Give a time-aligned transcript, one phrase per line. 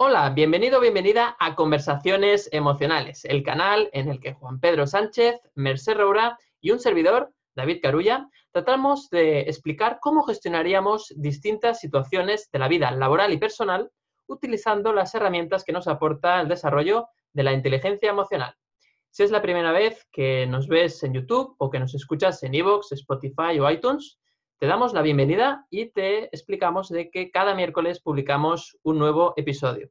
[0.00, 5.96] Hola, bienvenido, bienvenida a Conversaciones Emocionales, el canal en el que Juan Pedro Sánchez, Merced
[5.96, 12.68] Roura y un servidor, David Carulla, tratamos de explicar cómo gestionaríamos distintas situaciones de la
[12.68, 13.90] vida laboral y personal
[14.28, 18.54] utilizando las herramientas que nos aporta el desarrollo de la inteligencia emocional.
[19.10, 22.54] Si es la primera vez que nos ves en YouTube o que nos escuchas en
[22.54, 24.20] iVoox, Spotify o iTunes,
[24.58, 29.88] te damos la bienvenida y te explicamos de que cada miércoles publicamos un nuevo episodio.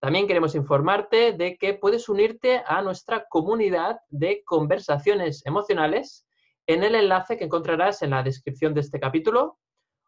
[0.00, 6.26] También queremos informarte de que puedes unirte a nuestra comunidad de conversaciones emocionales
[6.66, 9.58] en el enlace que encontrarás en la descripción de este capítulo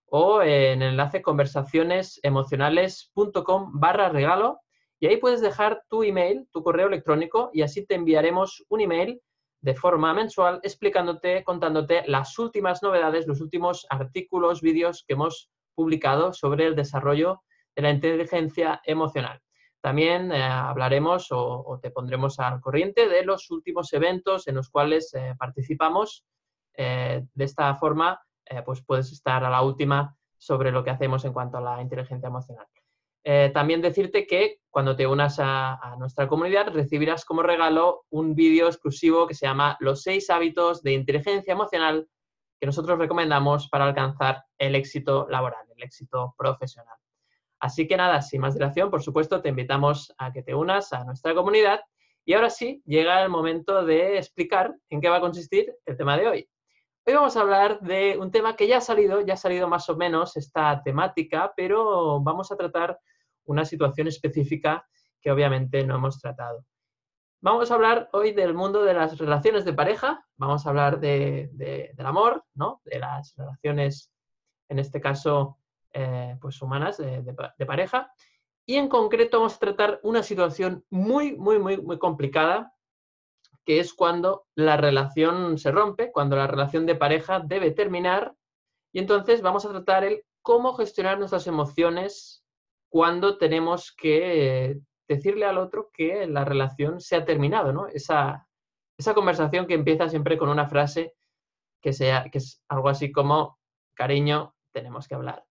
[0.04, 4.60] o en el enlace conversacionesemocionales.com barra regalo
[5.00, 9.22] y ahí puedes dejar tu email, tu correo electrónico y así te enviaremos un email
[9.64, 16.34] de forma mensual explicándote, contándote las últimas novedades, los últimos artículos, vídeos que hemos publicado
[16.34, 17.42] sobre el desarrollo
[17.74, 19.40] de la inteligencia emocional.
[19.80, 25.14] También eh, hablaremos o, te pondremos al corriente de los últimos eventos en los cuales
[25.14, 26.26] eh, participamos.
[26.76, 28.20] Eh, de esta forma,
[28.66, 32.26] pues puedes estar a la última sobre lo que hacemos en cuanto a la inteligencia
[32.26, 32.66] emocional.
[33.26, 38.66] Eh, también decirte que cuando te unas a, nuestra comunidad recibirás como regalo un vídeo
[38.66, 42.06] exclusivo que se llama Los seis hábitos de inteligencia emocional
[42.60, 46.96] que nosotros recomendamos para alcanzar el éxito laboral, el éxito profesional.
[47.60, 51.02] Así que nada, sin más dilación, por supuesto, te invitamos a que te unas a
[51.04, 51.80] nuestra comunidad.
[52.26, 56.18] Y ahora sí, llega el momento de explicar en qué va a consistir el tema
[56.18, 56.48] de hoy.
[57.06, 59.88] Hoy vamos a hablar de un tema que ya ha salido, ya ha salido más
[59.88, 62.98] o menos esta temática, pero vamos a tratar
[63.44, 64.86] una situación específica
[65.20, 66.64] que obviamente no hemos tratado.
[67.40, 71.50] Vamos a hablar hoy del mundo de las relaciones de pareja, vamos a hablar de,
[71.52, 72.80] del amor, ¿no?
[72.84, 74.10] de las relaciones,
[74.68, 75.58] en este caso,
[75.92, 78.10] eh, pues humanas, de, de, pareja,
[78.66, 82.74] y en concreto vamos a tratar una situación muy, muy, muy, muy complicada,
[83.64, 88.34] que es cuando la relación se rompe, cuando la relación de pareja debe terminar,
[88.92, 92.43] y entonces vamos a tratar el cómo gestionar nuestras emociones
[92.94, 94.78] cuando tenemos que
[95.08, 97.88] decirle al otro que la relación se ha terminado, ¿no?
[97.88, 98.46] Esa,
[98.96, 101.12] esa conversación que empieza siempre con una frase
[101.82, 103.58] que, sea, que es algo así como,
[103.94, 105.44] cariño, tenemos que hablar.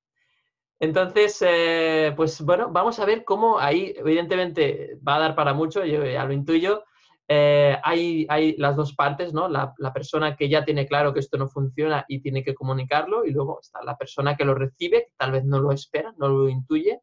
[0.79, 5.83] Entonces, eh, pues bueno, vamos a ver cómo ahí, evidentemente, va a dar para mucho,
[5.83, 6.85] yo ya lo intuyo.
[7.27, 9.49] Eh, hay, hay, las dos partes, ¿no?
[9.49, 13.25] La, la, persona que ya tiene claro que esto no funciona y tiene que comunicarlo,
[13.25, 16.29] y luego está la persona que lo recibe, que tal vez no lo espera, no
[16.29, 17.01] lo intuye,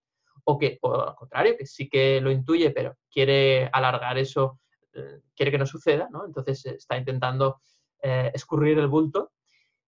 [0.51, 4.61] o que, al contrario, que sí que lo intuye, pero quiere alargar eso,
[4.93, 6.25] eh, quiere que no suceda, ¿no?
[6.27, 7.61] Entonces está intentando
[8.03, 9.33] eh, escurrir el bulto.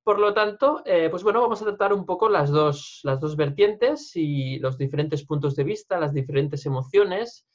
[0.05, 3.37] Por lo tanto, eh, pues bueno, vamos a tratar un poco las dos, las dos
[3.37, 7.47] vertientes y los diferentes puntos de vista, las diferentes emociones.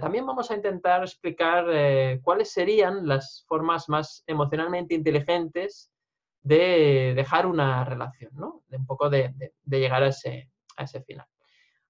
[0.00, 1.64] también vamos a intentar explicar
[2.22, 5.90] cuáles serían las formas más emocionalmente inteligentes
[6.42, 8.62] de dejar una relación, ¿no?
[8.68, 9.32] De un poco de,
[9.62, 11.26] de llegar a ese, a ese final.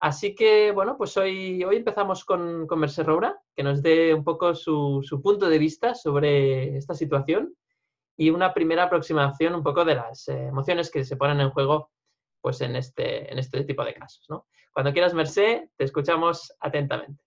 [0.02, 4.24] Así que, bueno, pues hoy, hoy empezamos con, con Merced Roura, que nos dé un
[4.24, 7.56] poco su, punto de vista sobre esta situación
[8.16, 11.92] y una primera aproximación un poco de las eh, emociones que se ponen en juego
[12.40, 14.26] pues en este, en este tipo de casos.
[14.28, 14.48] ¿no?
[14.72, 17.22] Cuando quieras, Merced, te escuchamos atentamente.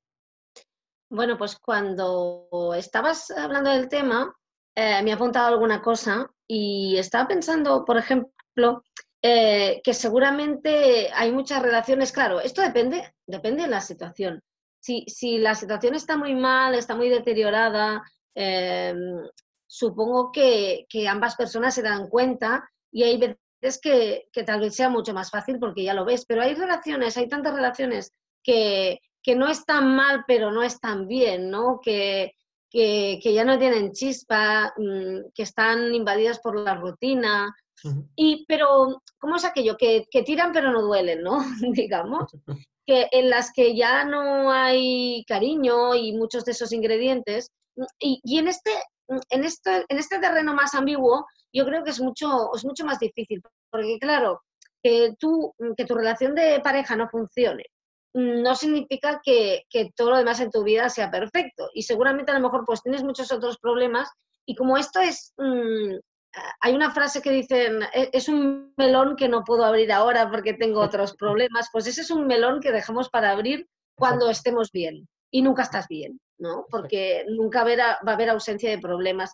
[1.10, 4.36] Bueno, pues cuando estabas hablando del tema,
[4.76, 8.84] eh, me ha apuntado alguna cosa y estaba pensando, por ejemplo,
[9.28, 14.40] eh, que seguramente hay muchas relaciones, claro, esto depende, depende de la situación.
[14.80, 18.04] Si, si la situación está muy mal, está muy deteriorada,
[18.36, 19.28] em,
[19.66, 24.76] supongo que, que, ambas personas se dan cuenta y hay veces que, que, tal vez
[24.76, 28.14] sea mucho más fácil porque ya lo ves, pero hay relaciones, hay tantas relaciones
[28.44, 31.80] que, que no están mal, pero no están bien, ¿no?
[31.82, 32.34] Que,
[32.70, 37.56] que, ya no tienen chispa, mm, que están invadidas por la rutina,
[38.16, 39.78] y, pero, ¿cómo es aquello?
[39.78, 41.40] Que, que tiran pero no duelen, ¿no?
[41.74, 42.32] Digamos.
[42.88, 47.50] Que en las que ya no hay cariño y muchos de esos ingredientes.
[47.98, 48.70] Y, y en, este,
[49.32, 53.00] en, este, en este terreno más ambiguo, yo creo que es mucho, es mucho más
[53.00, 53.42] difícil.
[53.72, 54.40] Porque, claro,
[54.84, 57.64] que, tú, que tu relación de pareja no funcione
[58.16, 59.66] no significa que,
[59.96, 61.70] todo lo demás en tu vida sea perfecto.
[61.74, 64.10] Y seguramente a lo mejor pues tienes muchos otros problemas
[64.46, 65.96] y como esto es, mm,
[66.62, 70.54] hay una frase que dicen, e, es un melón que no puedo abrir ahora porque
[70.54, 75.08] tengo otros problemas, pues ese es un melón que dejamos para abrir cuando estemos bien
[75.32, 76.66] y nunca estás bien, ¿no?
[76.70, 79.34] Porque nunca va a haber ausencia de problemas,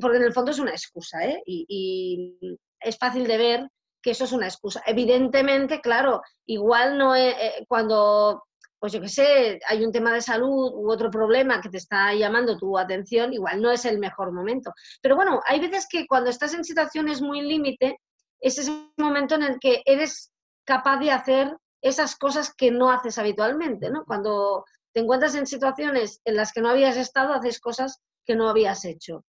[0.00, 1.42] porque en el fondo es una excusa, ¿eh?
[1.46, 2.38] y
[2.80, 3.68] es fácil de ver
[4.04, 4.82] que eso es una excusa.
[4.86, 8.44] Evidentemente, claro, igual no es, eh, cuando,
[8.84, 12.12] pues yo qué sé, hay un tema de salud u otro problema que te está
[12.12, 14.74] llamando tu atención, igual no es el mejor momento.
[15.00, 17.98] Pero bueno, hay veces que cuando estás en situaciones muy límite,
[18.38, 20.30] es ese momento en el que eres
[20.66, 24.04] capaz de hacer esas cosas que no haces habitualmente, ¿no?
[24.04, 28.50] Cuando te encuentras en situaciones en las que no habías estado, haces cosas que no
[28.50, 29.24] habías hecho.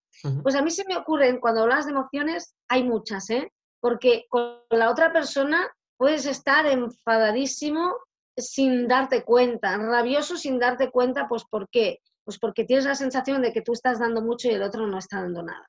[0.44, 3.52] Pues a mí se me ocurren, cuando hablas de emociones, hay muchas, ¿eh?
[3.80, 7.96] porque con la otra persona puedes estar enfadadísimo
[8.36, 11.98] sin darte cuenta, rabioso sin darte cuenta, pues ¿por qué?
[12.24, 14.98] Pues porque tienes la sensación de que tú estás dando mucho y el otro no
[14.98, 15.66] está dando nada.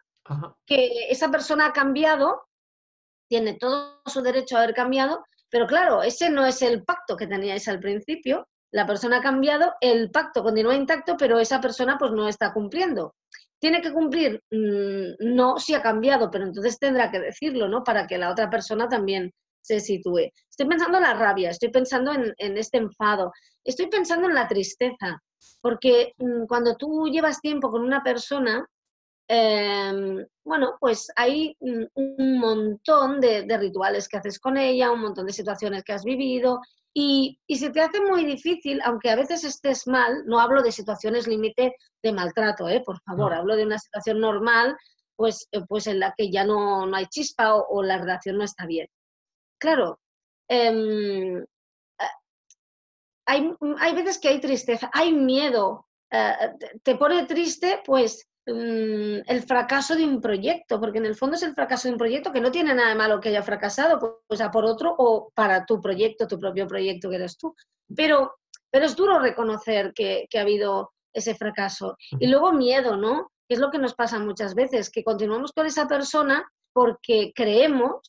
[0.66, 2.44] Que esa persona ha cambiado,
[3.28, 7.28] tiene todo su derecho a haber cambiado, pero claro, ese no es el pacto que
[7.28, 8.48] teníais al principio.
[8.72, 13.16] La persona ha cambiado, el pacto continúa intacto, pero esa persona pues no está cumpliendo.
[13.60, 14.42] ¿Tiene que cumplir?
[14.50, 17.84] Mm, no, si ha cambiado, pero entonces tendrá que decirlo, ¿no?
[17.84, 20.32] Para que la otra persona también se sitúe.
[20.50, 23.32] Estoy pensando en la rabia, estoy pensando en, este enfado,
[23.64, 25.22] estoy pensando en la tristeza,
[25.62, 28.66] porque mm, cuando tú llevas tiempo con una persona,
[29.28, 35.02] em, bueno, pues hay mm, un montón de, de, rituales que haces con ella, un
[35.02, 36.60] montón de situaciones que has vivido,
[36.94, 40.74] y, y se te hace muy difícil, aunque a veces estés mal, no hablo de
[40.74, 42.82] situaciones límite de maltrato, ¿eh?
[42.86, 44.76] por favor, hablo de una situación normal,
[45.16, 48.44] pues, eh, pues en la que ya no, no hay chispa o, la relación no
[48.44, 48.88] está bien.
[49.62, 50.00] Claro,
[50.50, 51.46] em, eh,
[53.28, 56.34] hay, hay, veces que hay tristeza, hay miedo, eh,
[56.84, 61.44] te pone triste, pues Mm, el fracaso de un proyecto, porque en el fondo es
[61.44, 64.42] el fracaso de un proyecto que no tiene nada de malo que haya fracasado, pues
[64.42, 67.56] a por otro o para tu proyecto, tu propio proyecto que eres tú.
[67.96, 68.34] Pero,
[68.72, 71.98] pero es duro reconocer que, ha habido ese fracaso.
[72.20, 73.32] Y luego miedo, ¿no?
[73.48, 76.44] Que es lo que nos pasa muchas veces, que continuamos con esa persona
[76.74, 78.02] porque creemos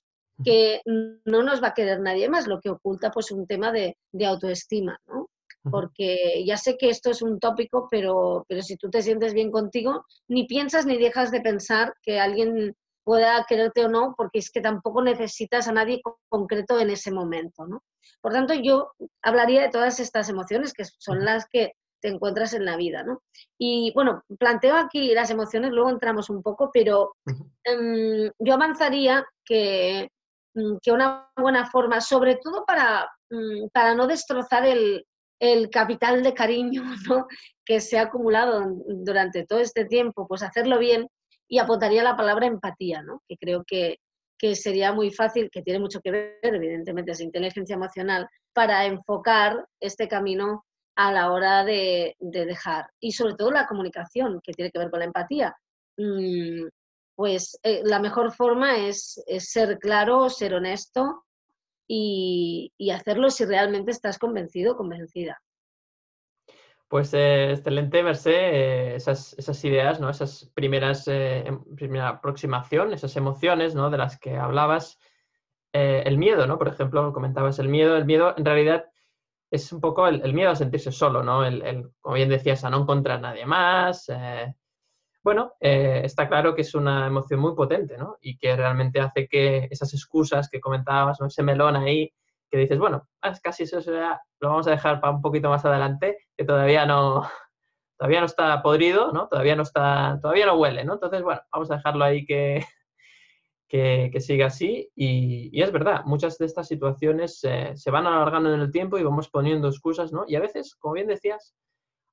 [0.44, 3.96] que no nos va a querer nadie más, lo que oculta pues un tema de,
[4.12, 5.28] de autoestima, ¿no?
[5.70, 9.50] porque ya sé que esto es un tópico, pero, pero si tú te sientes bien
[9.50, 12.74] contigo, ni piensas ni dejas de pensar que alguien
[13.04, 17.66] pueda quererte o no, porque es que tampoco necesitas a nadie concreto en ese momento,
[17.66, 17.82] ¿no?
[18.20, 18.92] Por tanto, yo
[19.22, 23.22] hablaría de todas estas emociones que son las que te encuentras en la vida, ¿no?
[23.58, 27.14] Y bueno, planteo aquí las emociones, luego entramos un poco, pero
[27.64, 30.10] em, yo avanzaría que,
[30.82, 35.04] que, una buena forma, sobre todo para, mm, para no destrozar el,
[35.42, 36.84] el capital de cariño
[37.64, 41.08] que se ha acumulado durante todo este tiempo, pues hacerlo bien
[41.48, 43.20] y apuntaría la palabra empatía, ¿no?
[43.28, 43.98] que creo que,
[44.54, 50.08] sería muy fácil, que tiene mucho que ver, evidentemente, es inteligencia emocional, para enfocar este
[50.08, 50.64] camino
[50.96, 52.86] a la hora de, dejar.
[53.00, 55.54] Y sobre todo la comunicación, que tiene que ver con la empatía.
[55.96, 56.66] Mm,
[57.14, 61.24] pues eh, la mejor forma es, ser claro, ser honesto
[61.86, 65.40] y, hacerlo si realmente estás convencido o convencida.
[66.88, 70.10] Pues eh, excelente, Mercé, eh, esas, esas, ideas, ¿no?
[70.10, 73.88] esas primeras, eh, em, primera aproximación, esas emociones ¿no?
[73.88, 74.98] de las que hablabas.
[75.72, 76.58] el miedo, ¿no?
[76.58, 77.96] Por ejemplo, comentabas el miedo.
[77.96, 78.84] El miedo en realidad
[79.50, 81.46] es un poco el, miedo a sentirse solo, ¿no?
[81.46, 84.10] El, como bien decías, a no encontrar a nadie más,
[85.22, 88.18] bueno, eh, está claro que es una emoción muy potente, ¿no?
[88.20, 91.28] Y que realmente hace que esas excusas que comentabas, ¿no?
[91.28, 92.12] ese melón ahí,
[92.50, 93.78] que dices, bueno, es casi eso
[94.40, 97.22] lo vamos a dejar para un poquito más adelante, que todavía no,
[97.98, 99.28] todavía no está podrido, ¿no?
[99.28, 100.94] Todavía no está, todavía no huele, ¿no?
[100.94, 102.64] Entonces, bueno, vamos a dejarlo ahí que,
[104.12, 104.90] que, siga así.
[104.96, 109.30] Y, es verdad, muchas de estas situaciones se van alargando en el tiempo y vamos
[109.30, 110.24] poniendo excusas, ¿no?
[110.26, 111.54] Y a veces, como bien decías,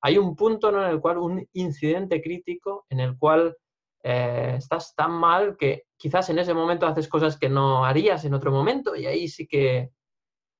[0.02, 3.56] hay un punto en el cual, un incidente crítico en el cual
[4.02, 8.32] eh, estás tan mal que quizás en ese momento haces cosas que no harías en
[8.32, 9.90] otro momento y ahí sí que,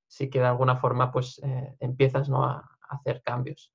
[0.07, 2.45] sí que de alguna forma pues eh, empiezas ¿no?
[2.45, 3.73] a, hacer cambios.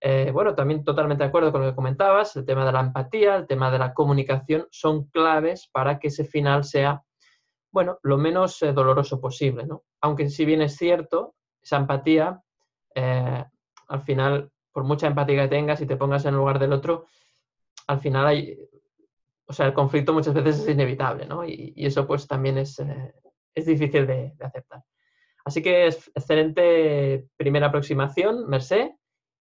[0.00, 3.36] Eh, bueno, también totalmente de acuerdo con lo que comentabas, el tema de la empatía,
[3.36, 7.02] el tema de la comunicación son claves para que ese final sea,
[7.70, 9.84] bueno, lo menos doloroso posible, ¿no?
[10.00, 12.42] Aunque si bien es cierto, esa empatía
[12.94, 17.06] al final por mucha empatía que tengas y te pongas en el lugar del otro,
[17.86, 18.58] al final hay,
[19.46, 21.44] o sea, el conflicto muchas veces es inevitable, ¿no?
[21.44, 23.14] Y, eso pues también es, eh,
[23.54, 24.82] es difícil de, aceptar.
[25.44, 28.90] Así que es excelente primera aproximación, Merced.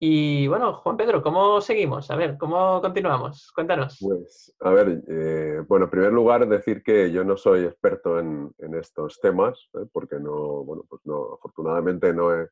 [0.01, 2.09] Y bueno, Juan Pedro, ¿cómo seguimos?
[2.11, 3.51] A ver, ¿cómo continuamos?
[3.53, 3.99] Cuéntanos.
[4.01, 8.55] Pues, a ver, eh, bueno, en primer lugar decir que yo no soy experto en,
[8.81, 9.87] estos temas, ¿eh?
[9.93, 12.49] porque no, bueno, pues no, afortunadamente no he,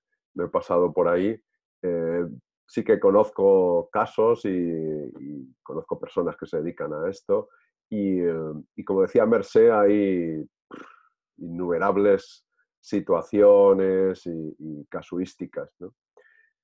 [0.50, 1.40] pasado por ahí.
[1.83, 2.26] Eh,
[2.67, 7.49] sí que conozco casos y, conozco personas que se dedican a esto.
[7.89, 8.21] Y,
[8.85, 10.45] como decía Merced, hay
[11.39, 12.45] innumerables
[12.81, 15.71] situaciones y, casuísticas.
[15.79, 15.95] ¿no?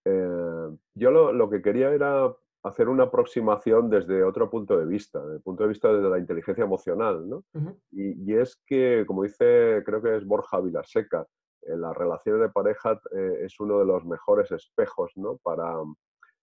[0.04, 5.36] Eh, yo lo, que quería era hacer una aproximación desde otro punto de vista, desde
[5.36, 7.44] el punto de vista de la inteligencia emocional, ¿no?
[7.90, 11.26] y, es que, como dice, creo que es Borja Vilaseca,
[11.66, 15.38] las relaciones de pareja eh, es uno de los mejores espejos ¿no?
[15.38, 15.74] para,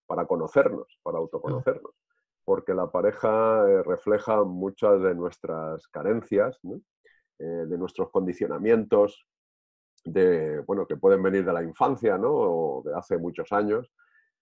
[0.06, 1.94] para conocernos, para autoconocernos,
[2.44, 6.60] porque la pareja eh, refleja muchas de nuestras carencias,
[7.38, 9.26] de nuestros condicionamientos,
[10.06, 12.32] de, bueno, que pueden venir de la infancia, ¿no?
[12.32, 13.92] O de hace muchos años.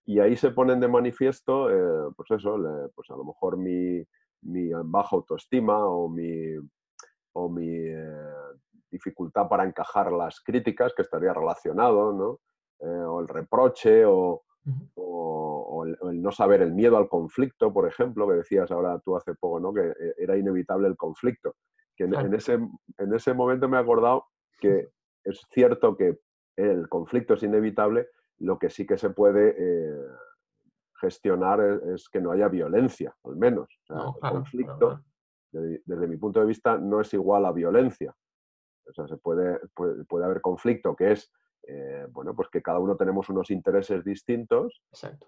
[0.06, 2.58] Y ahí se ponen de manifiesto, eh, pues eso,
[2.96, 4.04] pues a lo mejor mi,
[4.44, 6.56] mi, baja autoestima o mi,
[7.34, 8.34] o mi eh,
[8.92, 12.40] dificultad para encajar las críticas, que estaría relacionado, ¿no?
[12.80, 14.44] Eh, o el reproche, o,
[14.96, 19.34] o, el, no saber, el miedo al conflicto, por ejemplo, que decías ahora tú hace
[19.36, 19.74] poco, ¿no?
[19.74, 21.56] Que era inevitable el conflicto.
[21.96, 24.26] Que en, ese, en ese momento me he acordado
[24.60, 24.90] que
[25.24, 26.20] es cierto que
[26.56, 28.08] el conflicto es inevitable,
[28.40, 30.08] lo que sí que se puede eh,
[31.00, 31.62] gestionar
[31.94, 33.68] es, que no haya violencia, al menos.
[33.90, 35.02] el conflicto,
[35.52, 38.14] Desde, mi punto de vista, no es igual a violencia.
[38.90, 41.32] O sea, se puede, puede, haber conflicto que es,
[41.68, 44.82] eh, bueno, pues que cada uno tenemos unos intereses distintos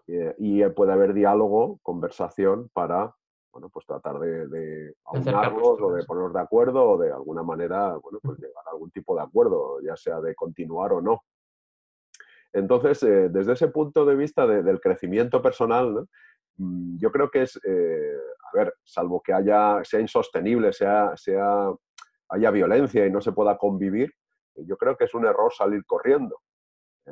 [0.07, 3.13] eh, y puede haber diálogo, conversación para
[3.51, 7.95] bueno, pues tratar de, de aunarlos o de ponernos de acuerdo o de alguna manera,
[7.97, 11.23] bueno, pues llegar a algún tipo de acuerdo, ya sea de continuar o no.
[12.53, 16.07] Entonces, eh, desde ese punto de vista del crecimiento personal,
[16.57, 18.17] mm, yo creo que es, eh,
[18.51, 21.71] a ver, salvo que haya, sea insostenible, sea, sea,
[22.29, 24.13] haya violencia y no se pueda convivir,
[24.55, 26.39] yo creo que es un error salir corriendo.
[27.05, 27.11] Eh,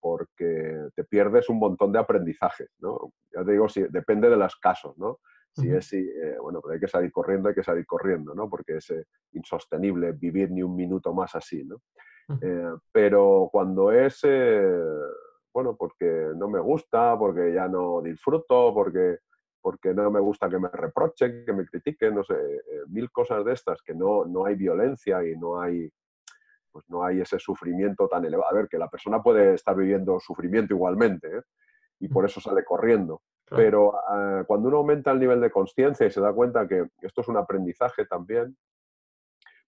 [0.00, 3.12] porque te pierdes un montón de aprendizajes, ¿no?
[3.32, 5.20] Ya te digo, sí, depende de los casos, ¿no?
[5.58, 8.48] Si es, eh, bueno, pero hay que salir corriendo, hay que salir corriendo, ¿no?
[8.48, 11.80] Porque es eh, insostenible vivir ni un minuto más así, ¿no?
[12.42, 14.20] Eh, pero cuando es,
[15.54, 19.20] bueno, porque no me gusta, porque ya no disfruto, porque,
[19.66, 22.36] porque no me gusta que me reprochen, que me critiquen, no sé,
[22.86, 25.90] mil cosas de estas, que no, no hay violencia y no hay,
[26.70, 28.48] pues no hay ese sufrimiento tan elevado.
[28.48, 31.42] A ver, que la persona puede estar viviendo sufrimiento igualmente,
[31.98, 33.22] y por eso sale corriendo.
[33.44, 37.22] Pero ah, cuando uno aumenta el nivel de conciencia y se da cuenta que esto
[37.22, 38.56] es un aprendizaje también,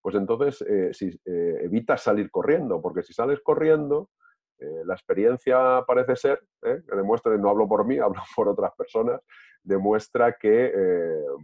[0.00, 4.10] pues entonces eh, si, eh, evitas salir corriendo, porque si sales corriendo,
[4.60, 9.20] eh, la experiencia parece ser, que demuestra, no hablo por mí, hablo por otras personas,
[9.62, 10.72] demuestra que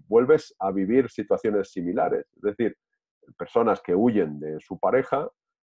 [0.08, 2.26] vuelves a vivir situaciones similares.
[2.36, 2.76] Es decir,
[3.36, 5.28] personas que huyen de su pareja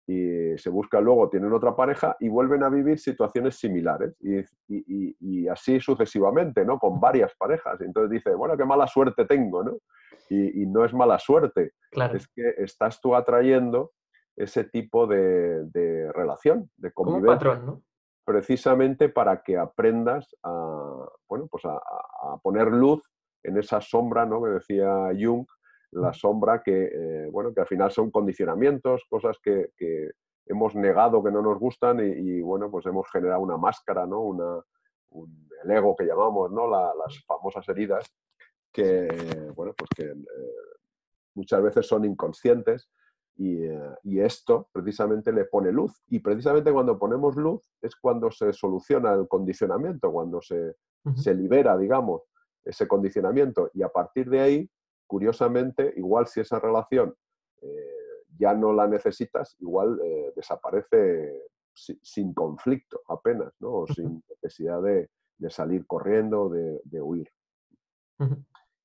[0.06, 4.16] y se busca luego, tienen otra pareja y vuelven a vivir situaciones similares
[4.68, 6.78] y, así sucesivamente, ¿no?
[6.78, 7.80] Con varias parejas.
[7.80, 9.78] Entonces dice, bueno, qué mala suerte tengo, ¿no?
[10.28, 11.72] Y, no es mala suerte,
[12.14, 13.92] es que estás tú atrayendo
[14.36, 17.32] ese tipo de, relación, de convivencia.
[17.32, 17.82] patrón, ¿no?
[18.30, 23.02] Precisamente para que aprendas a, bueno, pues a, a poner luz
[23.42, 24.40] en esa sombra, ¿no?
[24.40, 25.46] Que decía Jung,
[25.90, 29.70] la sombra que, eh, bueno, que al final son condicionamientos, cosas que,
[30.46, 34.20] hemos negado que no nos gustan y, bueno, pues hemos generado una máscara, ¿no?
[34.20, 34.60] Una,
[35.64, 36.68] el ego que llamamos, ¿no?
[36.68, 38.04] las famosas heridas
[38.72, 39.08] que,
[39.56, 40.54] bueno, pues que eh,
[41.34, 42.88] muchas veces son inconscientes
[43.38, 46.02] eh, y, esto precisamente le pone luz.
[46.08, 50.76] Y precisamente cuando ponemos luz es cuando se soluciona el condicionamiento, cuando se,
[51.16, 52.22] se libera, digamos,
[52.64, 53.70] ese condicionamiento.
[53.72, 54.70] Y a partir de ahí
[55.10, 57.12] curiosamente, igual si esa relación
[57.62, 63.72] eh, ya no la necesitas, igual eh, desaparece sin conflicto apenas, ¿no?
[63.72, 65.10] O sin necesidad de,
[65.48, 67.28] salir corriendo, de, de huir.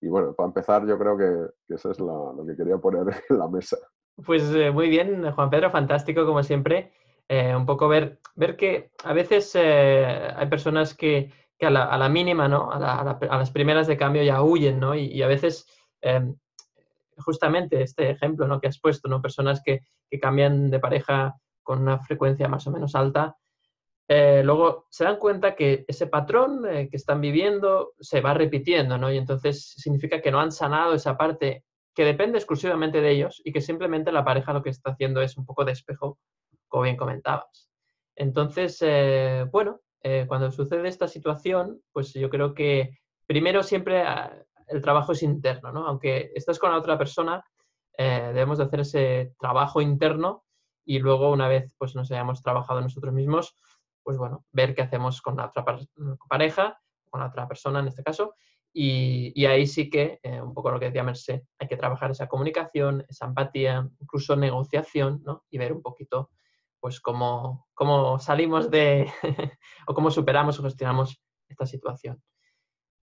[0.01, 3.47] Y bueno, para empezar, yo creo que, eso es lo que quería poner en la
[3.47, 3.77] mesa.
[4.23, 6.91] Pues eh, muy bien, Juan Pedro, fantástico como siempre.
[7.29, 12.71] un poco ver, ver que a veces hay personas que, a, la, mínima, ¿no?
[12.71, 14.93] A, las primeras de cambio ya huyen, ¿no?
[14.95, 15.65] y a veces
[17.17, 18.59] justamente este ejemplo ¿no?
[18.59, 19.21] que has puesto, ¿no?
[19.21, 19.81] personas que,
[20.21, 23.35] cambian de pareja con una frecuencia más o menos alta,
[24.07, 28.97] eh, luego se dan cuenta que ese patrón eh, que están viviendo se va repitiendo,
[28.97, 29.11] ¿no?
[29.11, 31.65] Y entonces significa que no han sanado esa parte
[31.95, 35.37] que depende exclusivamente de ellos y que simplemente la pareja lo que está haciendo es
[35.37, 36.19] un poco de espejo
[36.67, 37.69] como bien comentabas.
[38.15, 44.31] Entonces, eh, bueno, eh, cuando sucede esta situación, pues yo creo que primero siempre ah,
[44.67, 45.87] el trabajo es interno, ¿no?
[45.87, 47.43] Aunque estás con la otra persona,
[47.97, 50.43] eh, debemos de hacer ese trabajo interno
[50.83, 53.55] y luego una vez pues nos hayamos trabajado nosotros mismos,
[54.03, 55.63] pues bueno, ver qué hacemos con la otra
[56.29, 58.35] pareja, con la otra persona en este caso,
[58.77, 62.27] y, ahí sí que, eh, un poco lo que decía Mercé, hay que trabajar esa
[62.27, 65.45] comunicación, esa empatía, incluso negociación, ¿no?
[65.49, 66.31] Y ver un poquito,
[66.81, 69.09] pues, cómo, cómo salimos de,
[69.87, 72.21] o cómo superamos o gestionamos esta situación.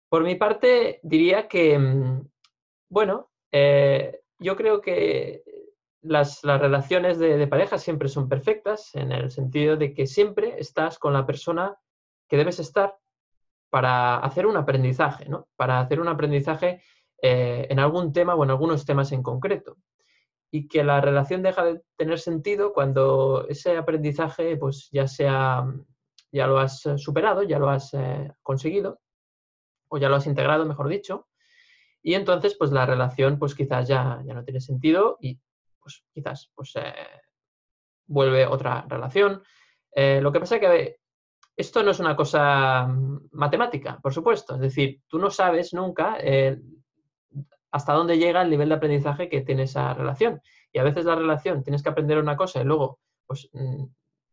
[0.10, 2.28] Por mi parte, diría que, mm,
[2.90, 5.42] bueno, eh, yo creo que
[6.02, 11.00] las, relaciones de, de, pareja siempre son perfectas en el sentido de que siempre estás
[11.00, 11.78] con la persona
[12.28, 12.98] que debes estar
[13.72, 15.48] para hacer un aprendizaje, ¿no?
[15.56, 16.84] Para hacer un aprendizaje
[17.22, 19.78] eh, en algún tema o en algunos temas en concreto.
[20.52, 25.64] Y que la relación deja de tener sentido cuando ese aprendizaje, pues ya sea,
[26.34, 29.00] ya lo has superado, ya lo has eh, conseguido,
[29.88, 31.28] o ya lo has integrado, mejor dicho,
[32.04, 35.40] y entonces, pues la relación, pues quizás ya, ya no tiene sentido y,
[35.80, 36.94] pues quizás, pues eh,
[38.08, 39.44] vuelve otra relación.
[39.96, 41.01] lo que pasa es que
[41.56, 44.56] esto no es una cosa mm, matemática, por supuesto.
[44.56, 46.60] Es decir, tú no sabes nunca eh,
[47.72, 50.42] hasta dónde llega el nivel de aprendizaje que tiene esa relación.
[50.72, 53.86] Y a veces la relación tienes que aprender una cosa y luego pues, mm,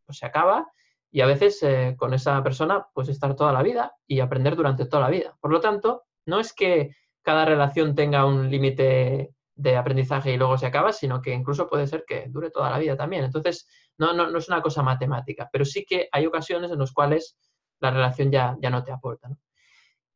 [0.06, 0.70] pues se acaba.
[1.10, 4.86] Y a veces eh, con esa persona puedes estar toda la vida y aprender durante
[4.86, 5.36] toda la vida.
[5.40, 10.56] Por lo tanto, no es que cada relación tenga un límite de aprendizaje y luego
[10.56, 13.24] se acaba, sino que incluso puede ser que dure toda la vida también.
[13.24, 16.92] Entonces, no, no, no es una cosa matemática, pero sí que hay ocasiones en las
[16.92, 17.36] cuales
[17.80, 19.28] la relación ya, ya no te aporta.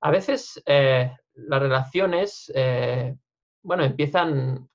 [0.00, 3.16] A veces eh, las relaciones, eh,
[3.62, 4.68] bueno, empiezan,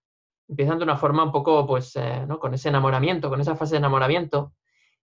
[0.49, 2.37] empiezan de una forma un poco, pues, eh, ¿no?
[2.37, 4.53] con ese enamoramiento, con esa fase de enamoramiento,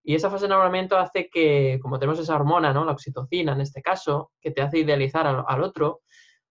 [0.02, 2.84] y esa fase de enamoramiento hace que, como tenemos esa hormona, ¿no?
[2.84, 6.02] La oxitocina en este caso, que te hace idealizar al, al, otro,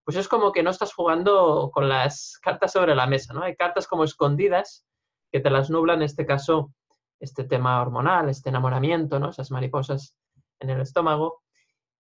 [0.04, 3.44] pues es como que no estás jugando con las cartas sobre la mesa, ¿no?
[3.44, 4.86] Hay cartas como escondidas
[5.32, 6.74] que te las nublan, en este caso,
[7.20, 9.30] este tema hormonal, este enamoramiento, ¿no?
[9.30, 10.16] esas mariposas
[10.60, 11.42] en el estómago.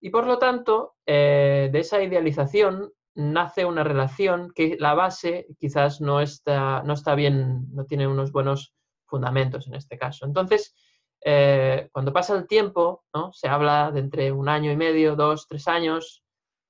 [0.01, 6.01] Y por lo tanto, eh, de esa idealización nace una relación que la base quizás
[6.01, 8.73] no está, no está bien, no tiene unos buenos
[9.05, 10.25] fundamentos en este caso.
[10.25, 10.75] Entonces,
[11.23, 13.31] eh, cuando pasa el tiempo, ¿no?
[13.31, 16.22] se habla de entre un año y medio, dos, tres años,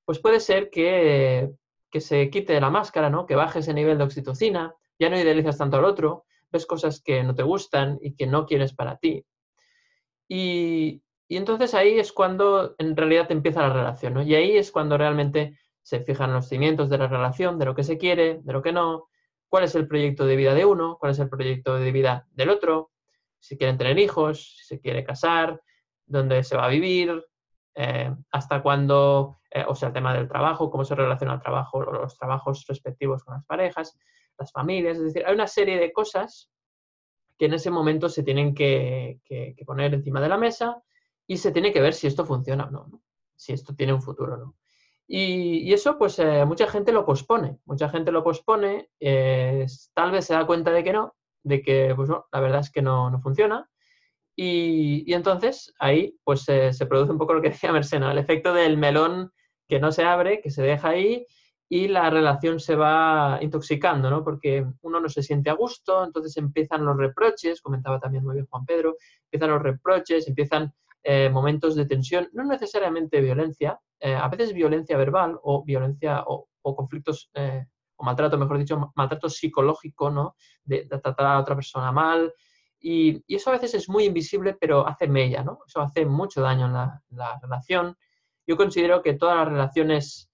[0.05, 1.51] pues puede ser que,
[1.89, 3.25] que se quite la máscara, ¿no?
[3.25, 7.23] que baje ese nivel de oxitocina, ya no idealizas tanto al otro, ves cosas que
[7.23, 9.25] no te gustan y que no quieres para ti.
[10.27, 14.21] Y, entonces ahí es cuando en realidad empieza la relación, ¿no?
[14.21, 17.83] Y ahí es cuando realmente se fijan los cimientos de la relación, de lo que
[17.83, 19.09] se quiere, de lo que no,
[19.49, 22.49] cuál es el proyecto de vida de uno, cuál es el proyecto de vida del
[22.49, 22.91] otro,
[23.39, 25.59] si quieren tener hijos, si se quiere casar,
[26.05, 27.25] dónde se va a vivir,
[27.75, 31.81] eh, hasta cuándo, eh, o sea, el tema del trabajo, cómo se relaciona el trabajo,
[31.81, 33.97] los trabajos respectivos con las parejas,
[34.37, 36.49] las familias, es decir, hay una serie de cosas
[37.37, 39.19] que en ese momento se tienen que,
[39.65, 40.81] poner encima de la mesa
[41.25, 43.01] y se tiene que ver si esto funciona o no,
[43.35, 44.55] si esto tiene un futuro o no.
[45.07, 48.89] Y, eso, pues, eh, mucha gente lo pospone, mucha gente lo pospone,
[49.93, 52.81] tal vez se da cuenta de que no, de que, pues, la verdad es que
[52.81, 53.69] no, funciona.
[54.35, 58.77] Y, entonces ahí, pues, se produce un poco lo que decía Mersena, el efecto del
[58.77, 59.31] melón
[59.67, 61.25] que no se abre, que se deja ahí
[61.69, 64.23] y la relación se va intoxicando, ¿no?
[64.23, 68.45] Porque uno no se siente a gusto, entonces empiezan los reproches, comentaba también muy bien
[68.45, 74.27] Juan Pedro, empiezan los reproches, empiezan eh, momentos de tensión, no necesariamente violencia, eh, a
[74.27, 77.65] veces violencia verbal o violencia o, conflictos eh,
[77.95, 80.35] o maltrato, mejor dicho, maltrato psicológico, ¿no?
[80.63, 82.33] De, tratar a otra persona mal.
[82.85, 85.59] Y, eso a veces es muy invisible, pero hace mella, ¿no?
[85.65, 86.73] Eso hace mucho daño en
[87.17, 87.97] la, relación.
[88.45, 90.29] Yo considero que todas las relaciones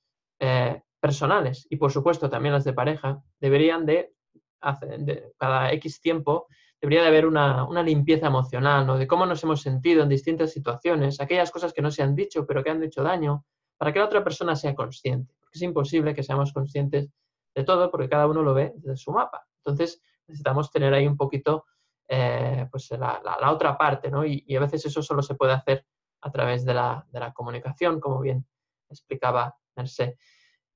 [1.00, 4.14] personales y por supuesto también las de pareja, deberían de,
[4.62, 6.48] hacer, cada X tiempo,
[6.82, 8.98] debería de haber una, limpieza emocional, ¿no?
[8.98, 12.46] De cómo nos hemos sentido en distintas situaciones, aquellas cosas que no se han dicho
[12.46, 13.46] pero que han hecho daño,
[13.78, 15.34] para que la otra persona sea consciente.
[15.40, 17.10] Porque es imposible que seamos conscientes
[17.56, 19.46] de todo porque cada uno lo ve desde su mapa.
[19.64, 21.66] Entonces necesitamos tener ahí un poquito
[22.12, 24.26] eh, pues la, otra parte, ¿no?
[24.26, 25.86] Y, a veces eso solo se puede hacer
[26.22, 28.46] a través de la, de la comunicación, como bien
[28.90, 30.16] explicaba Merced.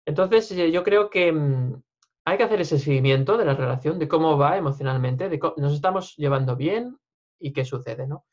[0.06, 1.82] Entonces, eh, yo creo que mm,
[2.26, 5.74] hay que hacer ese seguimiento de la relación, de cómo va emocionalmente, de cómo nos
[5.74, 6.98] estamos llevando bien
[7.40, 8.26] y qué sucede, ¿no?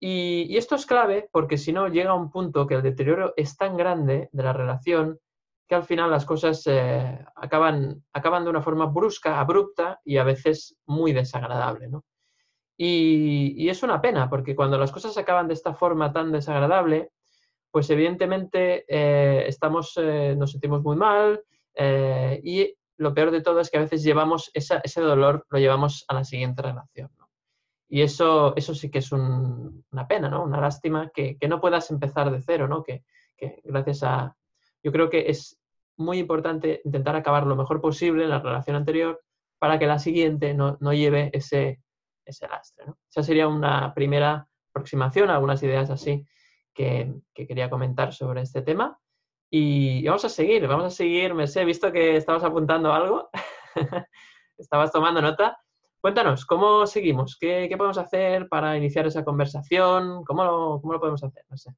[0.00, 3.56] Y, esto es clave porque si no llega a un punto que el deterioro es
[3.56, 5.20] tan grande de la relación
[5.68, 10.24] que al final las cosas eh, acaban, acaban de una forma brusca, abrupta y a
[10.24, 12.04] veces muy desagradable, ¿no?
[12.76, 17.10] Y, es una pena, porque cuando las cosas acaban de esta forma tan desagradable,
[17.70, 21.42] pues evidentemente eh, estamos, eh, nos sentimos muy mal
[21.74, 26.04] eh, y lo peor de todo es que a veces llevamos ese dolor, lo llevamos
[26.08, 27.10] a la siguiente relación.
[27.88, 30.44] Y eso, eso sí que es una pena, ¿no?
[30.44, 32.82] Una lástima que, no puedas empezar de cero, ¿no?
[32.82, 33.04] Que,
[33.36, 34.34] que, gracias a...
[34.82, 35.58] Yo creo que es
[35.96, 39.20] muy importante intentar acabar lo mejor posible en la relación anterior
[39.58, 41.80] para que la siguiente no, no lleve ese,
[42.32, 42.86] ese lastre.
[42.86, 42.98] ¿no?
[43.08, 46.26] Esa sería una primera aproximación, algunas ideas así
[46.74, 48.98] que, quería comentar sobre este tema.
[49.50, 51.34] Y vamos a seguir, vamos a seguir.
[51.34, 53.28] Me sé, he visto que estabas apuntando algo,
[54.58, 55.58] estabas tomando nota.
[56.00, 57.36] Cuéntanos, ¿cómo seguimos?
[57.38, 60.24] ¿Qué, podemos hacer para iniciar esa conversación?
[60.24, 61.44] ¿Cómo lo, cómo lo podemos hacer?
[61.48, 61.70] No sé.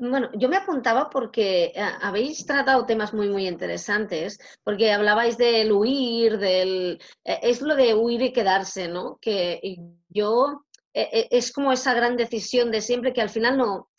[0.00, 5.72] Bueno, yo me apuntaba porque eh, habéis tratado temas muy, muy interesantes, porque hablabais del
[5.72, 6.98] huir, del...
[7.22, 9.18] Eh, es lo de huir y quedarse, ¿no?
[9.20, 9.60] Que
[10.08, 10.64] yo...
[10.94, 13.90] Eh, es como esa gran decisión de siempre que al final no...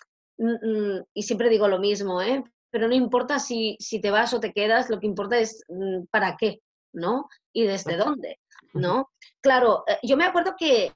[1.14, 2.44] Y siempre digo lo mismo, ¿eh?
[2.72, 6.06] Pero no importa si, si te vas o te quedas, lo que importa es mm,
[6.10, 6.62] para qué,
[6.94, 7.30] ¿no?
[7.54, 8.40] Y desde dónde,
[8.74, 9.12] ¿no?
[9.40, 10.94] Claro, yo me acuerdo que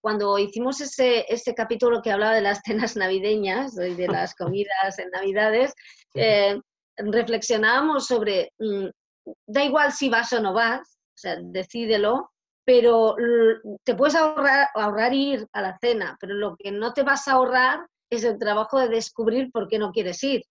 [0.00, 5.10] cuando hicimos ese, ese, capítulo que hablaba de las cenas navideñas, de las comidas en
[5.10, 5.72] Navidades,
[6.14, 6.58] eh,
[6.96, 8.86] reflexionábamos sobre, mm,
[9.46, 12.30] da igual si vas o no vas, o sea, decídelo,
[12.64, 13.14] pero
[13.84, 17.32] te puedes ahorrar, ahorrar ir a la cena, pero lo que no te vas a
[17.32, 20.42] ahorrar es el trabajo de descubrir por qué no quieres ir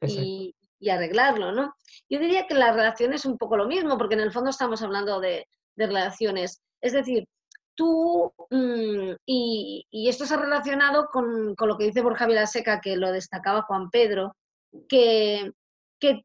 [0.00, 1.72] y, y, arreglarlo, ¿no?
[2.08, 4.82] Yo diría que la relación es un poco lo mismo, porque en el fondo estamos
[4.82, 6.60] hablando de, de relaciones.
[6.80, 7.26] Es decir,
[7.74, 13.12] tú, mm, y, esto se ha relacionado con, lo que dice Borja Vilaseca, que lo
[13.12, 14.36] destacaba Juan Pedro,
[14.88, 15.52] que,
[16.00, 16.24] que,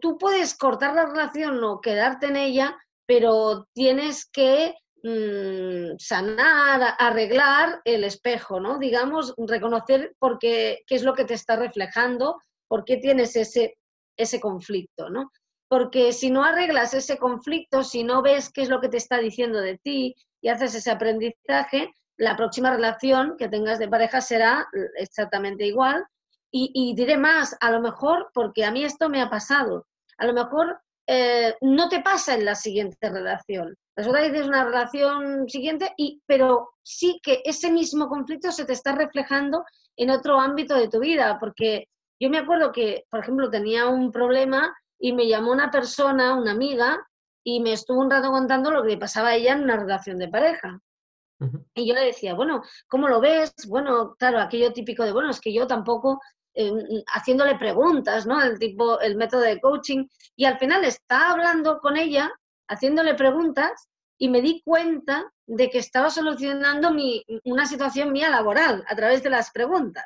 [0.00, 7.82] tú puedes cortar la relación o quedarte en ella, pero tienes que mm, sanar, arreglar
[7.84, 8.78] el espejo, ¿no?
[8.78, 13.76] Digamos, reconocer por qué, qué es lo que te está reflejando, por qué tienes ese,
[14.16, 15.30] ese conflicto, ¿no?
[15.68, 19.18] Porque si no arreglas ese conflicto, si no ves qué es lo que te está
[19.18, 20.14] diciendo de ti,
[20.46, 26.06] y haces ese aprendizaje, la próxima relación que tengas de pareja será exactamente igual.
[26.52, 30.32] Y, diré más, a lo mejor, porque a mí esto me ha pasado, a lo
[30.32, 30.78] mejor
[31.08, 33.74] eh, no te pasa en la siguiente relación.
[33.96, 38.72] Resulta que tienes una relación siguiente, y, pero sí que ese mismo conflicto se te
[38.72, 39.64] está reflejando
[39.96, 41.88] en otro ámbito de tu vida, porque
[42.20, 46.52] yo me acuerdo que, por ejemplo, tenía un problema y me llamó una persona, una
[46.52, 47.04] amiga,
[47.48, 50.18] y me estuvo un rato contando lo que le pasaba a ella en una relación
[50.18, 50.80] de pareja.
[51.74, 53.54] Y yo le decía, bueno, ¿cómo lo ves?
[53.68, 56.20] Bueno, claro, aquello típico de, bueno, es que yo tampoco,
[56.54, 56.72] eh,
[57.14, 58.42] haciéndole preguntas, ¿no?
[58.42, 60.08] El tipo, el método de coaching.
[60.34, 62.32] Y al final estaba hablando con ella,
[62.66, 68.84] haciéndole preguntas, y me di cuenta de que estaba solucionando mi, una situación mía laboral
[68.88, 70.04] a través de las preguntas.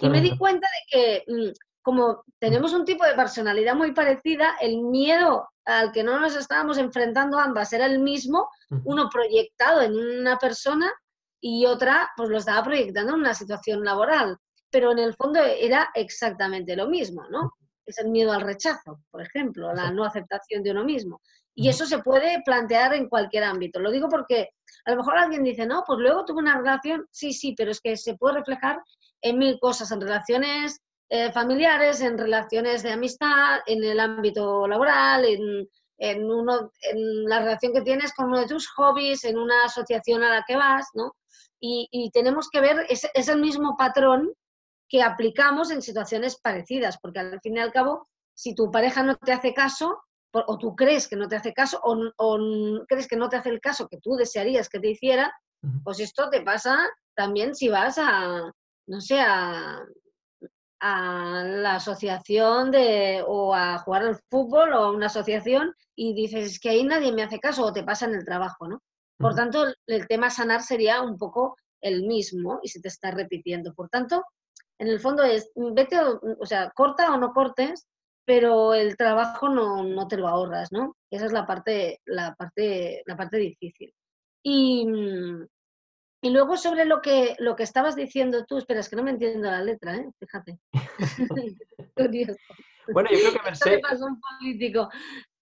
[0.00, 1.52] Y me di cuenta de que mm,
[1.88, 6.76] como tenemos un tipo de personalidad muy parecida, el miedo al que no nos estábamos
[6.76, 8.50] enfrentando ambas era el mismo,
[8.84, 10.92] uno proyectado en una persona
[11.40, 14.36] y otra pues lo estaba proyectando en una situación laboral,
[14.70, 17.54] pero en el fondo era exactamente lo mismo, ¿no?
[17.86, 21.22] Es el miedo al rechazo, por ejemplo, la no aceptación de uno mismo.
[21.54, 23.80] Y eso se puede plantear en cualquier ámbito.
[23.80, 24.50] Lo digo porque
[24.84, 27.80] a lo mejor alguien dice, no, pues luego tuve una relación, sí, sí, pero es
[27.80, 28.78] que se puede reflejar
[29.22, 35.24] en mil cosas, en relaciones eh, familiares, en relaciones de amistad, en el ámbito laboral,
[35.24, 35.68] en,
[35.98, 40.22] en, uno, en la relación que tienes con uno de tus hobbies, en una asociación
[40.22, 41.14] a la que vas, ¿no?
[41.60, 44.32] Y, tenemos que ver, es, es, el mismo patrón
[44.88, 49.16] que aplicamos en situaciones parecidas, porque al fin y al cabo, si tu pareja no
[49.16, 50.00] te hace caso,
[50.32, 52.38] o tú crees que no te hace caso, o, o
[52.86, 55.32] crees que no te hace el caso que tú desearías que te hiciera,
[55.82, 56.78] pues esto te pasa
[57.16, 58.52] también si vas a,
[58.86, 59.82] no sé, a,
[60.80, 66.52] a la asociación de, o a jugar al fútbol o a una asociación y dices
[66.52, 68.82] es que ahí nadie me hace caso o te pasa en el trabajo, ¿no?
[69.18, 73.74] Por tanto, el tema sanar sería un poco el mismo y se te está repitiendo.
[73.74, 74.24] Por tanto,
[74.78, 77.88] en el fondo es, vete, o sea, corta o no cortes,
[78.24, 80.96] pero el trabajo no, no te lo ahorras, ¿no?
[81.10, 83.92] Esa es la parte, la parte, la parte difícil.
[84.42, 85.46] Y, mm,
[86.20, 89.12] y luego sobre lo que, lo que estabas diciendo tú, espera, es que no me
[89.12, 90.10] entiendo la letra, ¿eh?
[90.18, 90.58] fíjate.
[92.92, 93.80] bueno, yo creo que Merced...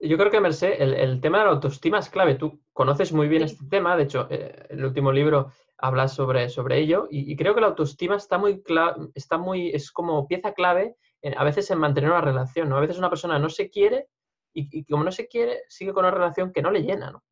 [0.00, 2.34] Yo creo que Merced, el, tema de la autoestima es clave.
[2.34, 6.78] Tú conoces muy bien este tema, de hecho, eh, el último libro habla sobre, sobre
[6.78, 8.62] ello, y, creo que la autoestima está muy,
[9.14, 10.96] está muy, es como pieza clave
[11.36, 12.76] a veces en mantener una relación, ¿no?
[12.76, 14.06] A veces una persona no se quiere
[14.54, 17.24] y, y, como no se quiere, sigue con una relación que no le llena, ¿no?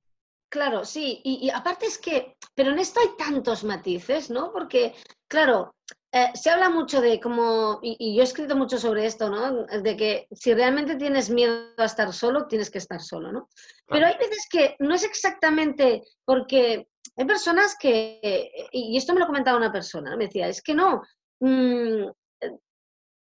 [0.49, 4.53] Claro, sí, y, aparte es que, pero en esto hay tantos matices, ¿no?
[4.53, 4.95] Porque,
[5.27, 5.75] claro,
[6.13, 9.67] eh, se habla mucho de como, y, yo he escrito mucho sobre esto, ¿no?
[9.67, 13.49] De que si realmente tienes miedo a estar solo, tienes que estar solo, ¿no?
[13.89, 19.27] Pero hay veces que no es exactamente porque hay personas que, y esto me lo
[19.27, 21.03] comentaba una persona, me decía, es que no,
[21.41, 22.07] mm,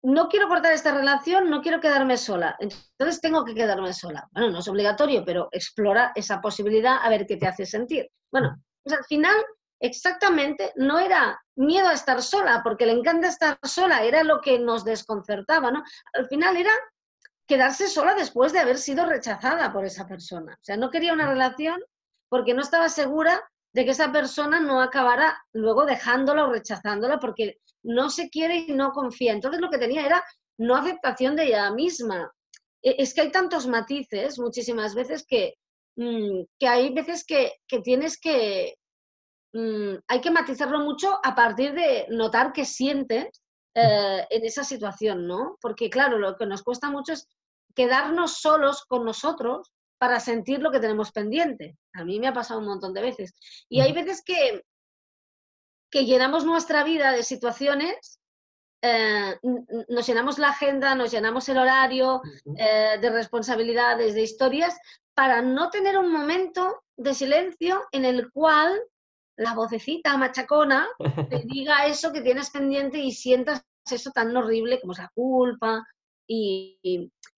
[0.02, 4.28] no quiero cortar esta relación, no quiero quedarme sola, entonces tengo que quedarme sola.
[4.32, 8.10] Bueno, no es obligatorio, pero explora esa posibilidad a ver qué te hace sentir.
[8.32, 9.36] Bueno, pues al final
[9.80, 14.58] exactamente no era miedo a estar sola, porque le encanta estar sola, era lo que
[14.58, 15.82] nos desconcertaba, ¿no?
[16.14, 16.72] Al final era
[17.46, 20.54] quedarse sola después de haber sido rechazada por esa persona.
[20.54, 21.82] O sea, no quería una relación
[22.28, 27.59] porque no estaba segura de que esa persona no acabara luego dejándola o rechazándola porque
[27.83, 29.33] no se quiere y no confía.
[29.33, 30.24] Entonces lo que tenía era
[30.59, 32.30] no aceptación de ella misma.
[32.83, 35.54] E, es que hay tantos matices muchísimas veces que,
[35.96, 37.52] mm, que hay veces que,
[37.85, 38.74] tienes que,
[39.52, 43.42] mm, hay que matizarlo mucho a partir de notar qué sientes
[43.74, 45.56] eh, en esa situación, ¿no?
[45.61, 47.28] Porque claro, lo que nos cuesta mucho es
[47.74, 51.76] quedarnos solos con nosotros para sentir lo que tenemos pendiente.
[51.92, 53.34] A mí me ha pasado un montón de veces.
[53.68, 54.64] Y hay veces que,
[55.90, 58.18] que llenamos nuestra vida de situaciones,
[58.80, 62.22] eh, nos llenamos la agenda, nos llenamos el horario
[62.56, 64.74] eh, de responsabilidades, de historias,
[65.14, 68.80] para no tener un momento de silencio en el cual
[69.36, 70.88] la vocecita machacona
[71.28, 75.86] te diga eso que tienes pendiente y sientas eso tan horrible como esa culpa.
[76.26, 76.78] Y,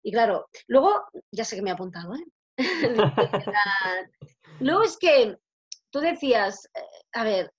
[0.03, 2.23] y claro, luego, ya sé que me he apuntado, ¿eh?
[4.59, 5.37] Luego es que
[5.91, 6.79] tú decías, eh,
[7.13, 7.51] a ver,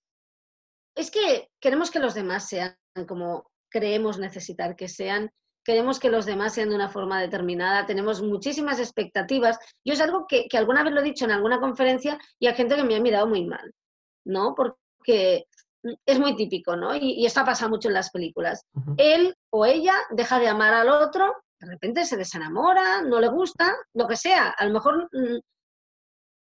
[0.95, 5.31] es que queremos que los demás sean como creemos necesitar que sean,
[5.63, 9.57] queremos que los demás sean de una forma determinada, tenemos muchísimas expectativas.
[9.83, 12.75] Yo es algo que, alguna vez lo he dicho en alguna conferencia y hay gente
[12.75, 13.73] que me ha mirado muy mal,
[14.25, 14.53] ¿no?
[14.55, 15.45] Porque
[16.05, 16.95] es muy típico, ¿no?
[16.95, 18.65] Y, esto ha pasado mucho en las películas.
[18.97, 21.33] Él o ella deja de amar al otro
[21.63, 24.49] de repente se desenamora, no le gusta, lo que sea.
[24.49, 25.39] A lo mejor, mm,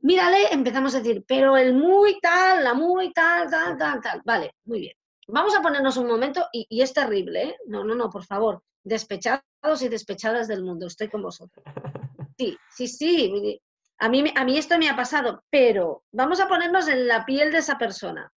[0.00, 4.22] mírale, empezamos a decir, pero el muy tal, la muy tal, tal, tal, tal.
[4.24, 4.94] Vale, muy bien.
[5.28, 7.56] Vamos a ponernos un momento, y, es terrible, ¿eh?
[7.66, 8.62] No, no, no, por favor.
[8.82, 11.64] Despechados y despechadas del mundo, estoy con vosotros.
[12.38, 13.60] Sí, sí, sí.
[13.98, 17.52] A mí, a mí esto me ha pasado, pero vamos a ponernos en la piel
[17.52, 18.32] de esa persona.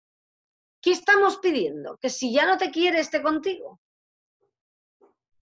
[0.80, 1.98] ¿Qué estamos pidiendo?
[1.98, 3.78] Que si ya no te quiere, esté contigo.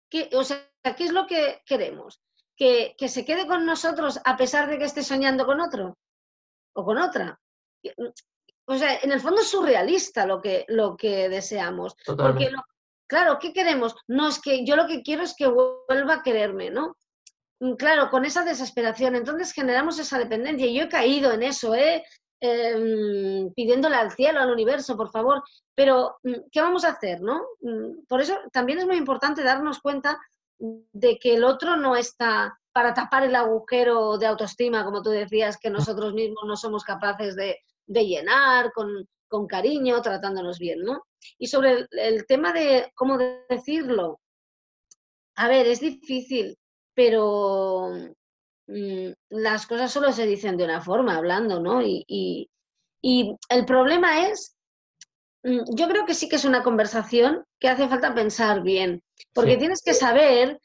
[0.08, 2.20] ¿Qué, o sea, ¿qué es lo que queremos?
[2.56, 5.98] ¿Que, se quede con nosotros a pesar de que esté soñando con otro
[6.74, 7.40] o con otra.
[8.66, 11.94] O sea, en el fondo es surrealista lo que, lo que deseamos.
[12.06, 12.50] Porque,
[13.06, 13.94] claro, ¿qué queremos?
[14.08, 16.96] No, es que yo lo que quiero es que vuelva a quererme, ¿no?
[17.60, 20.66] Mm, claro, con esa desesperación, entonces generamos esa dependencia.
[20.66, 22.04] Y yo he caído en eso, ¿eh?
[22.40, 25.42] Em, pidiéndole al cielo, al universo, por favor.
[25.74, 27.42] Pero, mm, ¿qué vamos a hacer, no?
[27.60, 30.18] Mm, por eso también es muy importante darnos cuenta
[30.92, 35.58] de que el otro no está para tapar el agujero de autoestima, como tú decías,
[35.58, 39.06] que nosotros mismos no somos capaces de, llenar con,
[39.48, 41.02] cariño, tratándonos bien, ¿no?
[41.38, 44.20] Y sobre el, tema de cómo decirlo,
[45.36, 46.56] a ver, es difícil,
[46.94, 47.90] pero
[48.68, 51.82] mm, las cosas solo se dicen de una forma, hablando, ¿no?
[51.82, 52.48] y
[53.50, 54.54] el problema es
[55.44, 59.02] yo creo que sí que es una conversación que hace falta pensar bien,
[59.34, 60.58] porque tienes que saber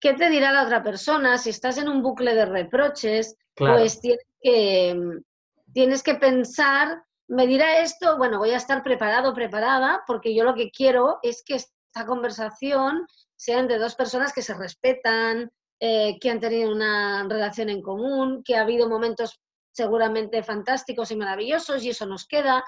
[0.00, 4.24] qué te dirá la otra persona, si estás en un bucle de reproches, pues tienes
[4.40, 10.34] que, mm, tienes que pensar, me dirá esto, bueno, voy a estar preparado, preparada, porque
[10.34, 13.06] yo lo que quiero es que esta conversación
[13.36, 18.42] sea entre dos personas que se respetan, eh, que han tenido una relación en común,
[18.44, 19.40] que ha habido momentos
[19.72, 22.62] seguramente fantásticos y maravillosos y eso nos queda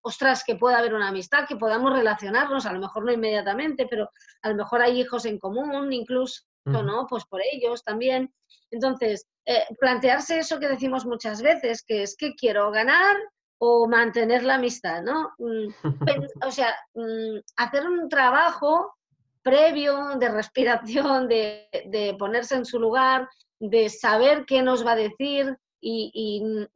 [0.00, 4.10] ostras, que pueda haber una amistad, que podamos relacionarnos, a lo mejor no inmediatamente, pero
[4.42, 7.06] a lo mejor hay hijos en común, incluso, ¿no?
[7.08, 8.32] Pues por ellos también.
[8.70, 13.16] Entonces, eh, plantearse eso que decimos muchas veces, que es que quiero ganar
[13.58, 15.32] o mantener la amistad, ¿no?
[15.38, 15.68] Mm,
[16.46, 18.94] o sea, mm, hacer un trabajo
[19.42, 23.28] previo de respiración, de, ponerse en su lugar,
[23.60, 26.66] de saber qué nos va a decir y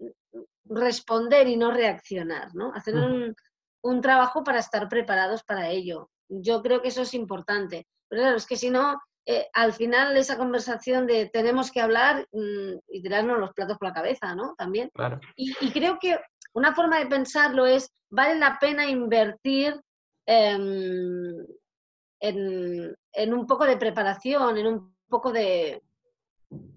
[0.70, 2.72] responder y no reaccionar, ¿no?
[2.74, 3.34] Hacer un,
[4.02, 6.10] trabajo para estar preparados para ello.
[6.28, 7.86] Yo creo que eso es importante.
[8.08, 12.26] Pero claro, es que si no, eh, al final esa conversación de tenemos que hablar
[12.32, 14.54] mm, y tirarnos los platos por la cabeza, ¿no?
[14.56, 14.90] También.
[15.36, 16.18] Y, creo que
[16.52, 19.80] una forma de pensarlo es, vale la pena invertir
[20.26, 21.46] em,
[22.20, 25.82] en, en, un poco de preparación, en un poco de,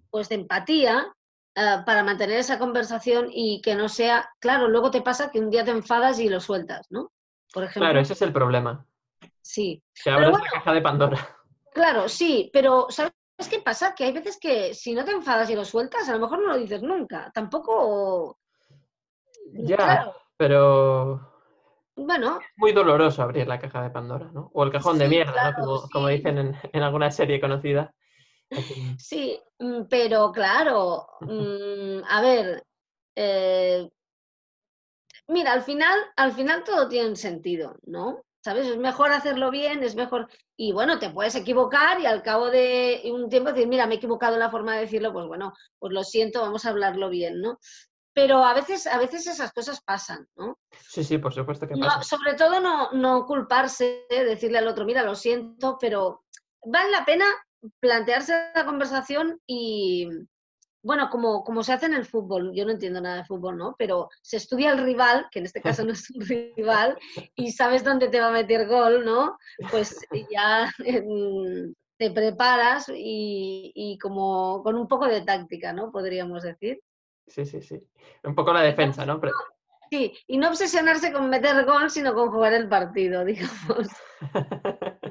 [0.10, 1.14] pues, de empatía
[1.56, 5.50] eh, para mantener esa conversación y que no sea, claro, luego te pasa que un
[5.50, 7.12] día te enfadas y lo sueltas, ¿no?
[7.54, 7.82] Por ejemplo.
[7.82, 8.86] Claro, ese es el problema.
[9.42, 9.84] Sí.
[10.04, 11.38] Que abres la caja de Pandora.
[11.74, 13.14] Claro, sí, pero ¿sabes
[13.50, 13.94] qué pasa?
[13.96, 16.50] Que hay veces que si no te enfadas y lo sueltas, a lo mejor no
[16.50, 17.32] lo dices nunca.
[17.34, 18.38] Tampoco.
[19.54, 21.30] Ya, pero.
[21.96, 22.40] Bueno.
[22.40, 24.50] Es muy doloroso abrir la caja de Pandora, ¿no?
[24.54, 25.84] O el cajón de mierda, ¿no?
[25.92, 27.94] Como, dicen en, en, alguna serie conocida.
[28.98, 32.64] Sí, mm, pero claro, mm, a ver,
[33.16, 33.90] eh,
[35.28, 38.24] mira, al final, al final todo tiene sentido, ¿no?
[38.44, 38.68] ¿Sabes?
[38.68, 40.28] Es mejor hacerlo bien, es mejor.
[40.58, 43.98] Y bueno, te puedes equivocar y al cabo de un tiempo decir, mira, me he
[43.98, 47.40] equivocado en la forma de decirlo, pues bueno, pues lo siento, vamos a hablarlo bien,
[47.40, 47.60] ¿no?
[48.14, 50.58] Pero a veces, a veces esas cosas pasan, ¿no?
[50.90, 52.02] Sí, sí, por supuesto que pasa.
[52.02, 56.24] sobre todo no, no culparse, decirle al otro, mira, lo siento, pero
[56.66, 57.26] vale la pena
[57.80, 60.08] plantearse la conversación y,
[60.84, 63.76] bueno, como, como se hace en el fútbol, yo no entiendo nada de fútbol, ¿no?
[63.78, 66.98] Pero se estudia el rival, que en este caso no es un rival,
[67.36, 69.38] y sabes dónde te va a meter gol, ¿no?
[69.70, 70.00] Pues
[70.32, 70.72] ya
[71.98, 75.92] te preparas y, y, como con un poco de táctica, ¿no?
[75.92, 76.82] Podríamos decir.
[77.28, 77.80] Sí, sí, sí.
[78.24, 79.22] Un poco la defensa, ¿no?
[79.92, 83.88] Sí, y no obsesionarse con meter gol, sino con jugar el partido, digamos.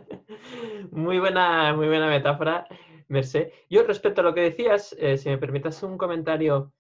[0.91, 2.67] muy buena, muy buena metáfora.
[3.11, 3.51] Merced.
[3.69, 6.73] Yo respecto a lo que decías, eh, si me permitas un comentario,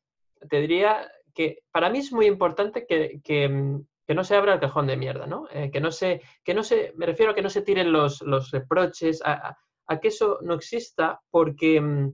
[0.48, 4.60] te diría que para mí es muy importante que, que, mm, no se abra el
[4.60, 5.46] cajón de mierda, ¿no?
[5.52, 8.22] Eh, que no se, que no se, me refiero a que no se tiren los,
[8.22, 12.12] los reproches, a, a, que eso no exista, porque mm,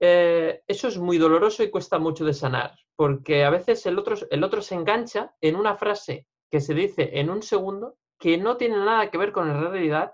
[0.00, 4.16] eh, eso es muy doloroso y cuesta mucho de sanar, porque a veces el otro,
[4.30, 8.56] el otro se engancha en una frase que se dice en un segundo que no
[8.56, 10.12] tiene nada que ver con la realidad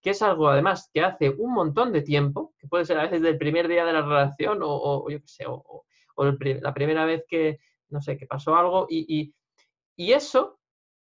[0.00, 3.22] que es algo además que hace un montón de tiempo, que puede ser a veces
[3.22, 5.84] del primer día de la relación o, yo qué sé, o,
[6.16, 9.32] la primera vez que, no sé, que pasó algo y,
[9.96, 10.58] y, eso,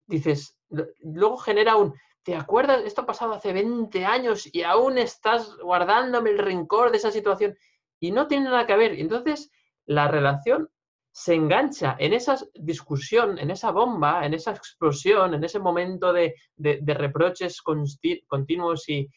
[0.08, 0.58] dices,
[1.02, 2.84] luego genera un, ¿te acuerdas?
[2.84, 7.56] Esto ha pasado hace 20 años y aún estás guardándome el rencor de esa situación
[8.00, 8.94] y no tiene nada que ver.
[8.94, 9.52] Entonces,
[9.86, 10.70] la relación
[11.16, 16.34] se engancha en esa discusión, en esa bomba, en esa explosión, en ese momento de,
[16.58, 19.08] reproches continuos y,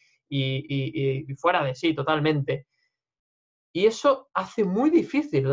[1.39, 2.67] fuera de sí totalmente.
[3.73, 5.45] Y eso hace muy difícil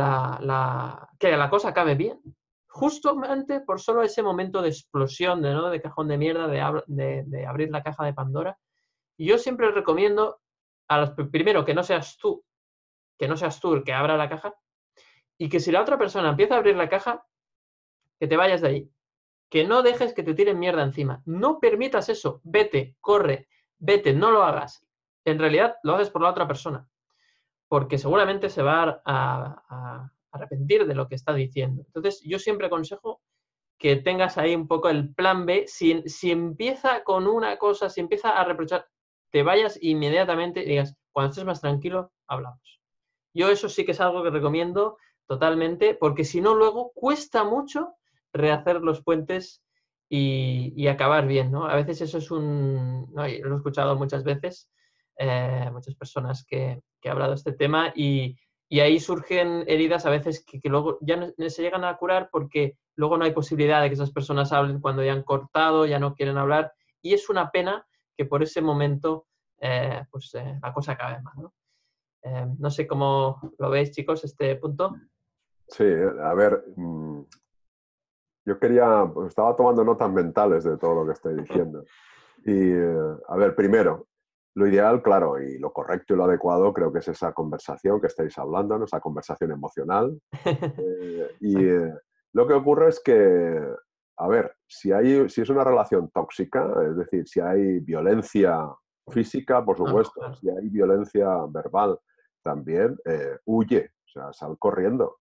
[1.18, 2.20] que la cosa acabe bien.
[2.68, 5.70] Justamente por solo ese momento de explosión, de, ¿no?
[5.70, 8.58] de cajón de mierda, de, abrir la caja de Pandora.
[9.16, 10.40] yo siempre recomiendo,
[10.88, 12.44] a los, primero, que no seas tú,
[13.18, 14.54] que no seas tú el que abra la caja,
[15.44, 17.26] y que si la otra persona empieza a abrir la caja,
[18.18, 18.90] que te vayas de ahí.
[19.50, 21.22] Que no dejes que te tiren mierda encima.
[21.26, 22.40] No permitas eso.
[22.44, 23.46] Vete, corre,
[23.78, 24.88] vete, no lo hagas.
[25.22, 26.88] En realidad lo haces por la otra persona.
[27.68, 31.82] Porque seguramente se va a, arrepentir de lo que está diciendo.
[31.84, 33.20] Entonces, yo siempre aconsejo
[33.76, 35.66] que tengas ahí un poco el plan B.
[35.66, 38.88] Si, si empieza con una cosa, si empieza a reprochar,
[39.30, 42.80] te vayas inmediatamente y digas, cuando estés más tranquilo, hablamos.
[43.34, 47.94] Yo eso sí que es algo que recomiendo totalmente, porque si no, luego cuesta mucho
[48.32, 49.62] rehacer los puentes
[50.08, 51.66] y, acabar bien, ¿no?
[51.66, 53.10] A veces eso es un...
[53.14, 54.70] lo he escuchado muchas veces,
[55.18, 58.36] eh, muchas personas que, que han hablado de este tema y,
[58.80, 63.16] ahí surgen heridas a veces que, luego ya no, se llegan a curar porque luego
[63.16, 66.38] no hay posibilidad de que esas personas hablen cuando ya han cortado, ya no quieren
[66.38, 69.28] hablar y es una pena que por ese momento
[69.60, 71.54] eh, pues eh, la cosa acabe mal, ¿no?
[72.58, 74.96] no sé cómo lo veis, chicos, este punto.
[75.68, 77.22] Sí, a ver, mm,
[78.46, 81.84] yo quería, pues, estaba tomando notas mentales de todo lo que estoy diciendo.
[82.44, 84.08] Y, eh, a ver, primero,
[84.54, 88.06] lo ideal, claro, y lo correcto y lo adecuado creo que es esa conversación que
[88.06, 90.20] estáis hablando, esa conversación emocional.
[90.78, 91.92] Eh, y eh,
[92.32, 93.60] lo que ocurre es que,
[94.18, 98.68] a ver, si, hay, si es una relación tóxica, es decir, si hay violencia
[99.08, 101.98] física, por supuesto, si hay violencia verbal
[102.42, 102.96] también,
[103.44, 105.18] huye, o sea, sal corriendo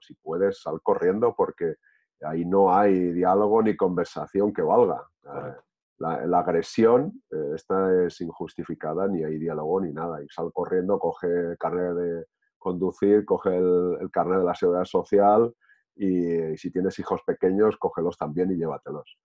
[0.00, 1.76] si puedes, sal corriendo porque
[2.22, 5.06] ahí no hay diálogo ni conversación que valga.
[5.24, 5.54] Eh,
[5.98, 10.22] la, agresión, eh, esta es injustificada, ni hay diálogo ni nada.
[10.22, 12.24] Y sal corriendo, coge el carnet de
[12.58, 15.54] conducir, coge el, carnet de la seguridad social
[15.94, 19.18] y, si tienes hijos pequeños, cógelos también y llévatelos.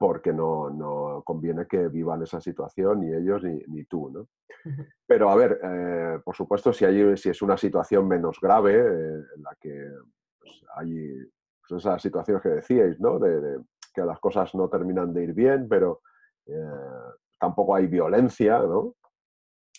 [0.00, 4.08] Porque no, no conviene que vivan esa situación ni ellos ni, ni tú.
[4.10, 4.28] ¿no?
[5.06, 9.24] Pero a ver, eh, por supuesto, si, hay, si es una situación menos grave, eh,
[9.36, 9.92] en la que
[10.38, 11.10] pues, hay
[11.68, 13.18] pues, esas situaciones que decíais, ¿no?
[13.18, 13.60] De,
[13.92, 16.00] que las cosas no terminan de ir bien, pero
[16.46, 16.54] eh,
[17.38, 18.94] tampoco hay violencia, ¿no?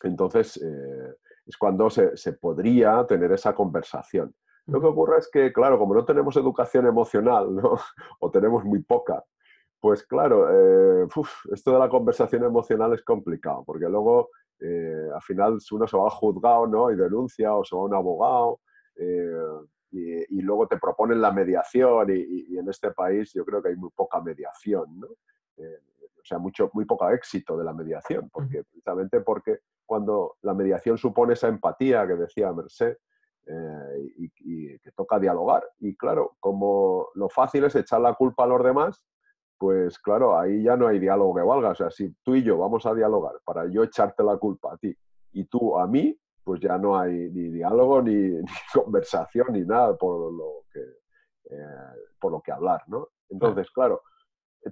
[0.04, 4.36] Entonces, es cuando se, se podría tener esa conversación.
[4.68, 7.78] Lo que ocurre es que, claro, como no tenemos educación emocional, ¿no?
[8.20, 9.24] o tenemos muy poca,
[9.82, 10.48] pues claro,
[11.04, 11.08] eh,
[11.52, 14.30] esto de la conversación emocional es complicado, porque luego
[14.60, 16.92] eh, al final uno se va al juzgado ¿no?
[16.92, 18.60] y denuncia o se va a un abogado
[18.96, 19.34] eh,
[19.90, 23.90] y, luego te proponen la mediación y, en este país yo creo que hay muy
[23.90, 25.08] poca mediación, ¿no?
[25.08, 30.98] o sea, mucho, muy poco éxito de la mediación, porque, precisamente porque cuando la mediación
[30.98, 32.96] supone esa empatía que decía Merced,
[34.18, 35.68] y, y, que toca dialogar.
[35.80, 39.04] Y claro, como lo fácil es echar la culpa a los demás,
[39.62, 41.70] pues claro, ahí ya no hay diálogo que valga.
[41.70, 44.78] O sea, si tú y yo vamos a dialogar para yo echarte la culpa a
[44.78, 44.92] ti
[45.34, 48.42] y tú a mí, pues ya no hay ni diálogo, ni,
[48.74, 53.10] conversación, ni nada por lo que, eh, por lo que hablar, ¿no?
[53.30, 54.02] Entonces, claro,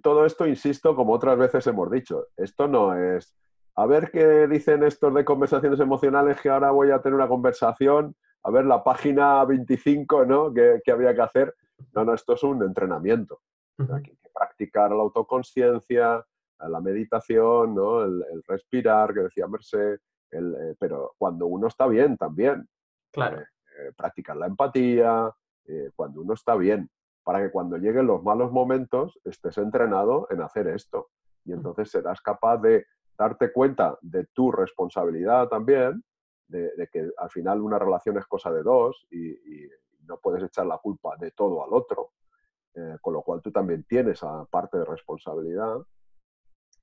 [0.02, 3.36] todo esto, insisto, como otras veces hemos dicho, esto no es,
[3.76, 8.16] a ver qué dicen estos de conversaciones emocionales, que ahora voy a tener una conversación,
[8.42, 10.52] a ver la página 25, ¿no?
[10.52, 11.54] ¿Qué, había que hacer?
[11.94, 13.40] No, no, esto es un entrenamiento
[14.40, 16.26] practicar la autoconsciencia,
[16.60, 18.04] la meditación, ¿no?
[18.04, 20.00] el, respirar, que decía Merced,
[20.32, 22.68] eh, pero cuando uno está bien también.
[23.12, 23.40] Claro.
[23.40, 23.46] Eh,
[23.78, 25.32] eh, practicar la empatía,
[25.96, 26.90] cuando uno está bien,
[27.24, 31.10] para que cuando lleguen los malos momentos estés entrenado en hacer esto.
[31.46, 36.04] Y entonces serás capaz de darte cuenta de tu responsabilidad también,
[36.48, 39.38] de, que al final una relación es cosa de dos y,
[40.08, 42.14] no puedes echar la culpa de todo al otro.
[42.76, 45.78] Eh, con lo cual tú también tienes a parte de responsabilidad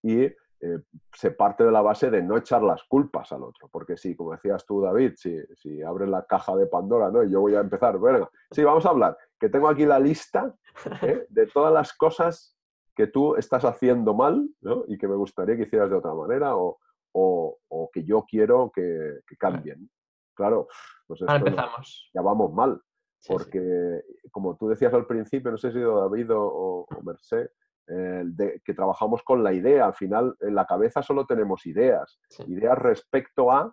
[0.03, 0.81] y eh,
[1.15, 4.33] se parte de la base de no echar las culpas al otro, porque si, como
[4.33, 7.23] decías tú, David, si, si abres la caja de Pandora, ¿no?
[7.23, 10.55] Y yo voy a empezar, bueno, sí, vamos a hablar, que tengo aquí la lista
[11.03, 11.25] ¿eh?
[11.29, 12.57] de todas las cosas
[12.97, 14.85] que tú estás haciendo mal, ¿no?
[14.89, 16.79] Y que me gustaría que hicieras de otra manera o,
[17.13, 19.89] o, que yo quiero que, cambien.
[20.35, 20.67] Claro,
[21.07, 22.11] pues Ahora empezamos.
[22.13, 22.81] ya vamos mal
[23.27, 27.49] porque, como tú decías al principio, no sé si David o, o Merced,
[27.89, 29.87] eh, que trabajamos con la idea.
[29.87, 32.19] Al final, en la cabeza solo tenemos ideas.
[32.49, 33.73] Ideas respecto a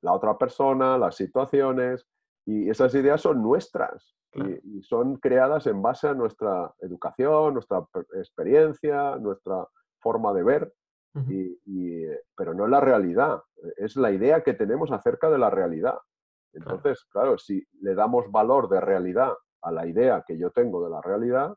[0.00, 2.06] la otra persona, las situaciones,
[2.44, 4.16] y esas ideas son nuestras.
[4.32, 7.84] Y, son creadas en base a nuestra educación, nuestra
[8.14, 9.66] experiencia, nuestra
[9.98, 10.72] forma de ver,
[12.36, 13.42] pero no la realidad.
[13.76, 15.98] Es la idea que tenemos acerca de la realidad.
[16.52, 17.38] Entonces, claro.
[17.38, 19.32] si le damos valor de realidad
[19.62, 21.54] a la idea que yo tengo de la realidad,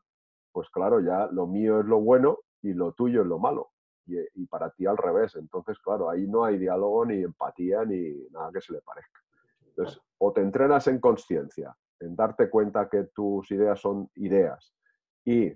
[0.52, 3.70] pues claro, ya lo mío es lo bueno y lo tuyo es lo malo.
[4.06, 5.34] Y, para ti al revés.
[5.36, 9.20] Entonces, claro, ahí no hay diálogo ni empatía ni nada que se le parezca.
[9.66, 14.74] Entonces, o te entrenas en conciencia, en darte cuenta que tus ideas son ideas
[15.24, 15.50] y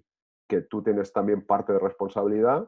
[0.49, 2.67] que tú tienes también parte de responsabilidad,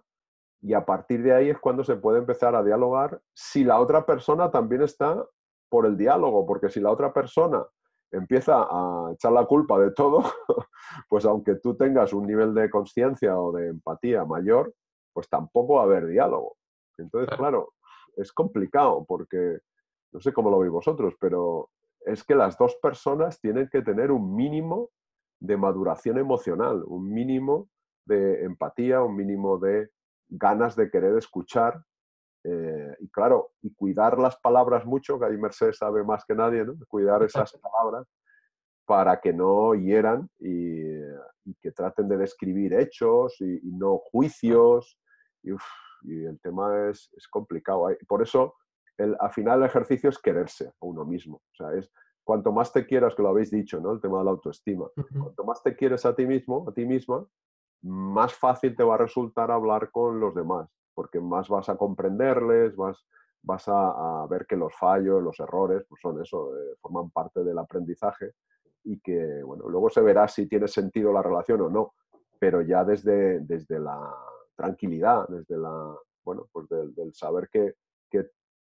[0.63, 4.05] y a partir de ahí es cuando se puede empezar a dialogar si la otra
[4.05, 5.25] persona también está
[5.71, 7.65] por el diálogo, porque si la otra persona
[8.11, 10.23] empieza a echar la culpa de todo,
[11.09, 14.75] pues aunque tú tengas un nivel de conciencia o de empatía mayor,
[15.13, 16.57] pues tampoco va a haber diálogo.
[16.99, 17.73] Entonces, claro,
[18.17, 19.59] es complicado porque,
[20.13, 24.11] no sé cómo lo veis vosotros, pero es que las dos personas tienen que tener
[24.11, 24.91] un mínimo
[25.39, 27.69] de maduración emocional, un mínimo
[28.05, 29.89] de empatía, un mínimo de
[30.29, 31.83] ganas de querer escuchar
[32.45, 36.65] eh, y claro, y cuidar las palabras mucho, que ahí Mercedes sabe más que nadie,
[36.65, 36.75] ¿no?
[36.89, 38.07] Cuidar esas palabras
[38.87, 41.01] para que no hieran y,
[41.61, 44.99] que traten de describir hechos y, no juicios.
[45.43, 45.55] Y,
[46.25, 47.89] el tema es, es, complicado.
[48.09, 48.55] Por eso,
[48.97, 51.37] el, al final el ejercicio es quererse a uno mismo.
[51.37, 51.93] O sea, es
[52.25, 53.93] cuanto más te quieras, que lo habéis dicho, ¿no?
[53.93, 54.89] El tema de la autoestima.
[54.95, 57.27] Cuanto más te quieres a ti mismo, a ti misma,
[57.83, 62.77] más fácil te va a resultar hablar con los demás porque más vas a comprenderles,
[62.77, 63.07] vas,
[63.43, 67.59] vas a, ver que los fallos, los errores, pues son eso, eh, forman parte del
[67.59, 68.33] aprendizaje
[68.85, 71.95] y que, bueno, luego se verá si tiene sentido la relación o no,
[72.39, 74.15] pero ya desde, desde la
[74.57, 77.75] tranquilidad, desde la, bueno, pues del, saber que,
[78.11, 78.31] que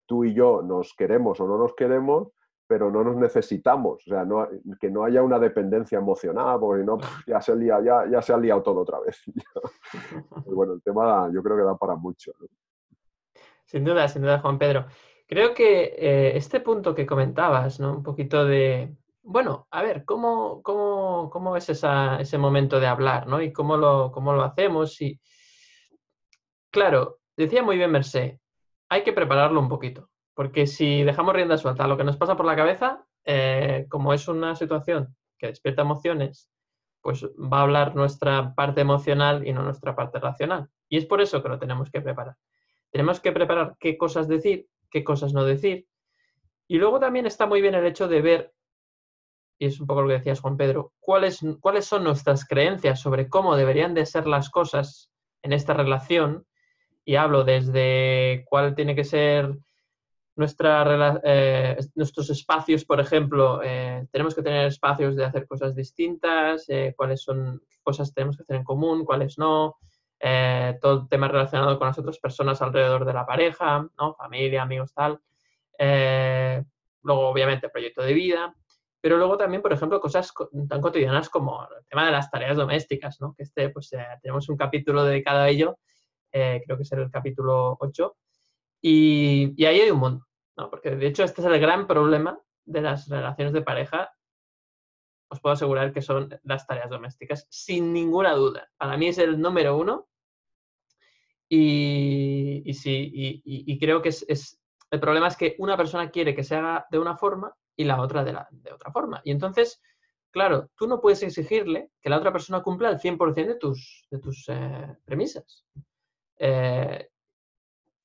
[0.05, 2.30] tú y yo nos queremos o no nos queremos,
[2.68, 4.47] pero no nos necesitamos, o sea, no,
[4.80, 6.97] que no haya una dependencia emocional, porque no,
[7.28, 9.22] ya se, ya, ya se ha liado todo otra vez.
[10.45, 12.32] bueno, el tema yo creo que da para mucho.
[13.66, 14.86] Sin duda, sin duda, Juan Pedro.
[15.28, 17.97] Creo que eh, este punto que comentabas, ¿no?
[17.97, 23.41] Un poquito de, bueno, a ver, ¿cómo, cómo, cómo es ese momento de hablar, ¿no?
[23.41, 25.01] Y cómo lo, cómo lo hacemos.
[25.01, 25.20] Y,
[26.72, 28.38] claro, decía muy bien Merced,
[28.89, 30.09] hay que prepararlo un poquito.
[30.36, 34.14] Porque si dejamos rienda suelta a lo que nos pasa por la cabeza, eh, como
[34.14, 36.52] es una situación que despierta emociones,
[37.02, 40.70] pues va a hablar nuestra parte emocional y no nuestra parte racional.
[40.90, 42.36] Y es por eso que lo tenemos que preparar.
[42.92, 45.88] Tenemos que preparar qué cosas decir, qué cosas no decir,
[46.68, 48.54] Y luego también está muy bien el hecho de ver,
[49.60, 53.30] y es un poco lo que decías Juan Pedro, cuáles, cuáles son nuestras creencias sobre
[53.30, 55.12] cómo deberían de ser las cosas
[55.44, 56.46] en esta relación.
[57.06, 59.56] Y hablo desde cuál tiene que ser
[60.36, 66.66] nuestra, eh, nuestros espacios, por ejemplo, eh, tenemos que tener espacios de hacer cosas distintas,
[66.68, 69.78] eh, cuáles son cosas tenemos que hacer en común, cuáles no,
[70.82, 74.16] todo el tema relacionado con las otras personas alrededor de la pareja, ¿no?
[74.16, 75.20] familia, amigos, tal.
[75.78, 76.64] Eh,
[77.04, 78.56] luego, obviamente, proyecto de vida,
[79.02, 80.34] pero luego también, por ejemplo, cosas
[80.68, 83.34] tan cotidianas como el tema de las tareas domésticas, ¿no?
[83.36, 85.78] Que este, pues eh, tenemos un capítulo dedicado a ello,
[86.32, 88.16] eh, creo que es el capítulo 8,
[88.88, 90.70] y, ahí hay un mundo, ¿no?
[90.70, 94.14] Porque de hecho este es el gran problema de las relaciones de pareja,
[95.28, 98.70] os puedo asegurar que son las tareas domésticas, sin ninguna duda.
[98.78, 100.08] Para mí es el número uno
[101.50, 104.62] y, sí, y, y creo que es, es,
[104.92, 108.00] el problema es que una persona quiere que se haga de una forma y la
[108.00, 109.20] otra de, la, de otra forma.
[109.24, 109.82] Y entonces,
[110.30, 114.20] claro, tú no puedes exigirle que la otra persona cumpla el 100% de tus, de
[114.20, 115.66] tus eh, premisas.
[116.38, 117.10] Eh,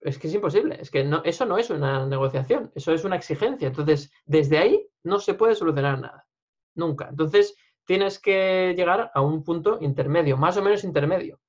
[0.01, 3.17] es que es imposible, es que no, eso no es una negociación, eso es una
[3.17, 3.69] exigencia.
[3.69, 6.27] Entonces, desde ahí no se puede solucionar nada,
[6.75, 7.09] nunca.
[7.09, 11.41] Entonces, tienes que llegar a un punto intermedio, más o menos intermedio.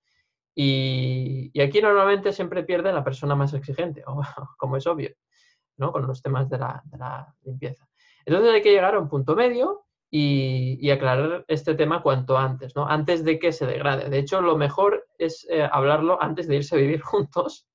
[0.55, 4.03] Y, aquí normalmente siempre pierde la persona más exigente,
[4.57, 5.11] como es obvio,
[5.77, 5.91] ¿no?
[5.91, 7.87] con los temas de la, limpieza.
[8.25, 12.85] Entonces hay que llegar a un punto medio y, aclarar este tema cuanto antes, ¿no?
[12.85, 14.09] antes de que se degrade.
[14.09, 17.67] De hecho, lo mejor es eh, hablarlo antes de irse a vivir juntos,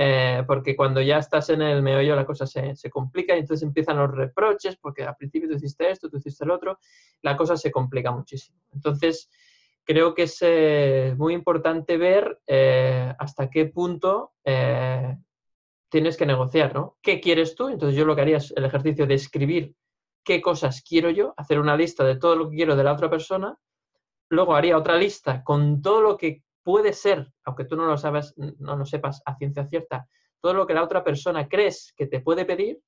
[0.00, 3.66] eh, porque cuando ya estás en el meollo la cosa se, se, complica y entonces
[3.66, 6.78] empiezan los reproches, porque al principio tú hiciste esto, tú hiciste el otro,
[7.22, 8.60] la cosa se complica muchísimo.
[8.72, 9.28] Entonces,
[9.82, 14.34] creo que es eh, muy importante ver eh, hasta qué punto
[15.90, 16.96] tienes que negociar, ¿no?
[17.02, 17.68] ¿Qué quieres tú?
[17.68, 19.74] Entonces yo lo que haría es el ejercicio de escribir
[20.22, 23.10] qué cosas quiero yo, hacer una lista de todo lo que quiero de la otra
[23.10, 23.58] persona,
[24.28, 28.34] luego haría otra lista con todo lo que puede ser, aunque tú no lo sabes,
[28.36, 30.06] no lo sepas a ciencia cierta,
[30.38, 32.78] todo lo que la otra persona crees que te puede pedir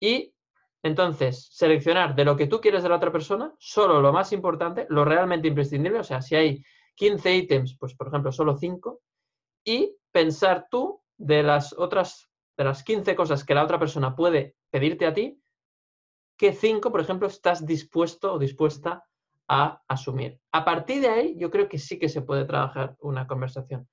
[0.00, 0.34] y
[0.82, 4.84] entonces, seleccionar de lo que tú quieres de la otra persona, solo lo más importante,
[4.88, 6.64] lo realmente imprescindible, o sea, si hay
[6.96, 9.00] 15 ítems, pues por ejemplo, solo 5,
[9.64, 14.56] y pensar tú de las otras, de las 15 cosas que la otra persona puede
[14.72, 15.40] pedirte a ti,
[16.36, 19.04] qué 5, por ejemplo, estás dispuesto o dispuesta
[19.48, 20.38] a asumir.
[20.52, 23.88] A partir de ahí, yo creo que sí que se puede trabajar una conversación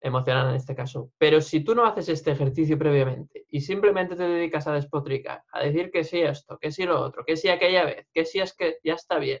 [0.00, 1.10] emocional en este caso.
[1.18, 5.60] Pero si tú no haces este ejercicio previamente y simplemente te dedicas a despotricar, a
[5.60, 8.54] decir que sí esto, que sí lo otro, que sí aquella vez, que sí es
[8.54, 9.40] que ya está bien,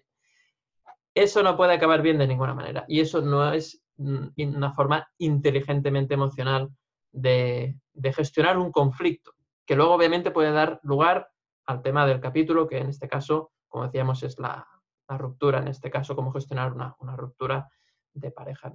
[1.14, 2.84] eso no puede acabar bien de ninguna manera.
[2.88, 6.70] Y eso no es mm, una forma inteligentemente emocional
[7.12, 7.76] de,
[8.14, 9.34] gestionar un conflicto,
[9.66, 11.28] que luego obviamente puede dar lugar
[11.66, 14.66] al tema del capítulo, que en este caso, como decíamos, es la,
[15.08, 17.68] ruptura, en este caso, cómo gestionar una, ruptura
[18.12, 18.74] de pareja.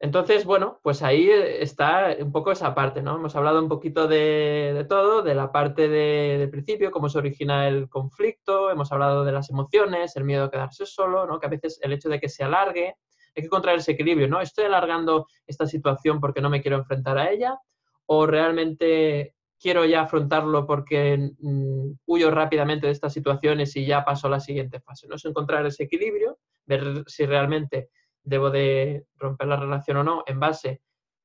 [0.00, 3.16] Entonces, bueno, pues ahí está un poco esa parte, ¿no?
[3.16, 7.88] Hemos hablado un poquito de, todo, de la parte del principio, cómo se origina el
[7.88, 11.38] conflicto, hemos hablado de las emociones, el miedo a quedarse solo, ¿no?
[11.38, 14.40] Que a veces el hecho de que se alargue, hay que encontrar ese equilibrio, ¿no?
[14.40, 17.58] ¿Estoy alargando esta situación porque no me quiero enfrentar a ella?
[18.06, 24.26] ¿O realmente quiero ya afrontarlo porque mm, huyo rápidamente de estas situaciones y ya paso
[24.26, 25.08] a la siguiente fase?
[25.08, 25.16] ¿no?
[25.16, 27.90] Es encontrar ese equilibrio, ver si realmente
[28.22, 30.82] debo de romper la relación o no en base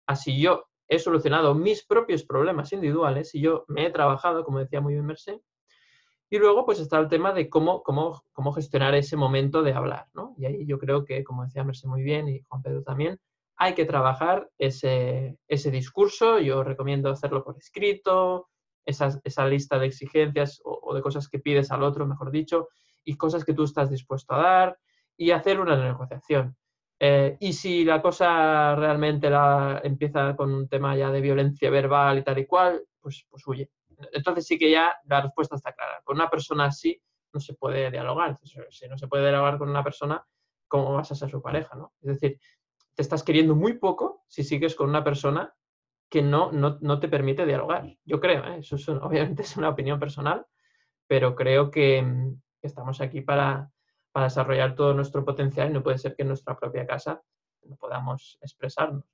[0.08, 4.60] a si yo he solucionado mis propios problemas individuales, si yo me he trabajado, como
[4.60, 5.42] decía muy bien Mercé,
[6.32, 10.08] y luego pues está el tema de cómo, cómo, cómo gestionar ese momento de hablar,
[10.14, 10.36] ¿no?
[10.38, 13.20] Y ahí yo creo que, como decía Mercé muy bien y Juan Pedro también,
[13.60, 18.48] hay que trabajar ese, ese discurso, yo recomiendo hacerlo por escrito,
[18.86, 22.70] esa, esa lista de exigencias o, de cosas que pides al otro, mejor dicho,
[23.04, 24.80] y cosas que tú estás dispuesto a dar,
[25.18, 26.56] y hacer una negociación.
[27.02, 32.20] Eh, y si la cosa realmente la, empieza con un tema ya de violencia verbal
[32.20, 33.70] y tal y cual, pues, pues huye.
[34.14, 36.02] Entonces sí que ya la respuesta está clara.
[36.06, 37.02] Con una persona así
[37.34, 38.38] no se puede dialogar.
[38.70, 40.26] Si no se puede dialogar con una persona,
[40.70, 41.76] ¿cómo vas a ser su pareja?
[41.76, 41.92] ¿no?
[42.02, 42.40] Es decir,
[43.00, 45.56] te estás queriendo muy poco si sigues con una persona
[46.10, 47.96] que no, no, no te permite dialogar.
[48.04, 48.58] Yo creo, ¿eh?
[48.60, 50.46] eso obviamente es una opinión personal,
[51.08, 52.06] pero creo que
[52.62, 53.72] estamos aquí para,
[54.12, 57.22] para desarrollar todo nuestro potencial y no puede ser que en nuestra propia casa
[57.64, 59.06] no podamos expresarnos.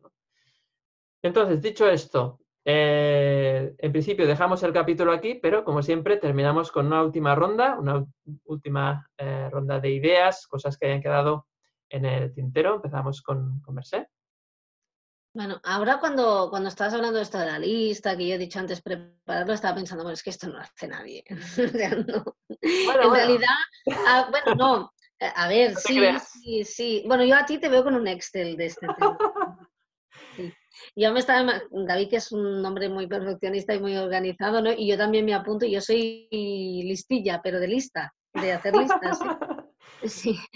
[1.21, 6.87] Entonces, dicho esto, eh, en principio dejamos el capítulo aquí, pero como siempre terminamos con
[6.87, 8.03] una última ronda, una
[8.45, 11.45] última eh, ronda de ideas, cosas que hayan quedado
[11.89, 12.75] en el tintero.
[12.75, 14.05] Empezamos con, con Merced.
[15.33, 18.57] Bueno, ahora cuando, cuando estabas hablando de esto de la lista, que yo he dicho
[18.57, 21.25] antes prepararlo, estaba pensando, bueno, es que esto no lo hace nadie.
[21.57, 23.47] en realidad,
[24.07, 27.03] ah, bueno, no, eh, a ver, sí, sí, sí.
[27.05, 29.17] Bueno, yo a ti te veo con un Excel de este tema.
[30.95, 34.71] Yo me estaba, David que es un hombre muy perfeccionista y muy organizado, ¿no?
[34.71, 39.19] Y yo también me apunto, yo soy listilla, pero de lista, de hacer listas.
[39.19, 39.25] Sí,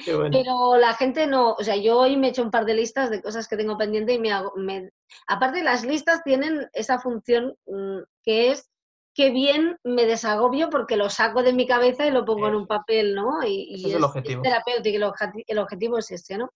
[0.06, 3.10] pero la gente no, o sea, yo hoy me he hecho un par de listas
[3.10, 4.92] de cosas que tengo pendiente y me hago, me,
[5.28, 8.70] aparte las listas tienen esa función mm, que es
[9.14, 12.68] que bien me desagobio porque lo saco de mi cabeza y lo pongo en un
[12.68, 13.44] papel, ¿no?
[13.46, 14.42] Y, es, el objetivo.
[14.42, 16.50] terapéutico, el, el objetivo es ese, ¿no?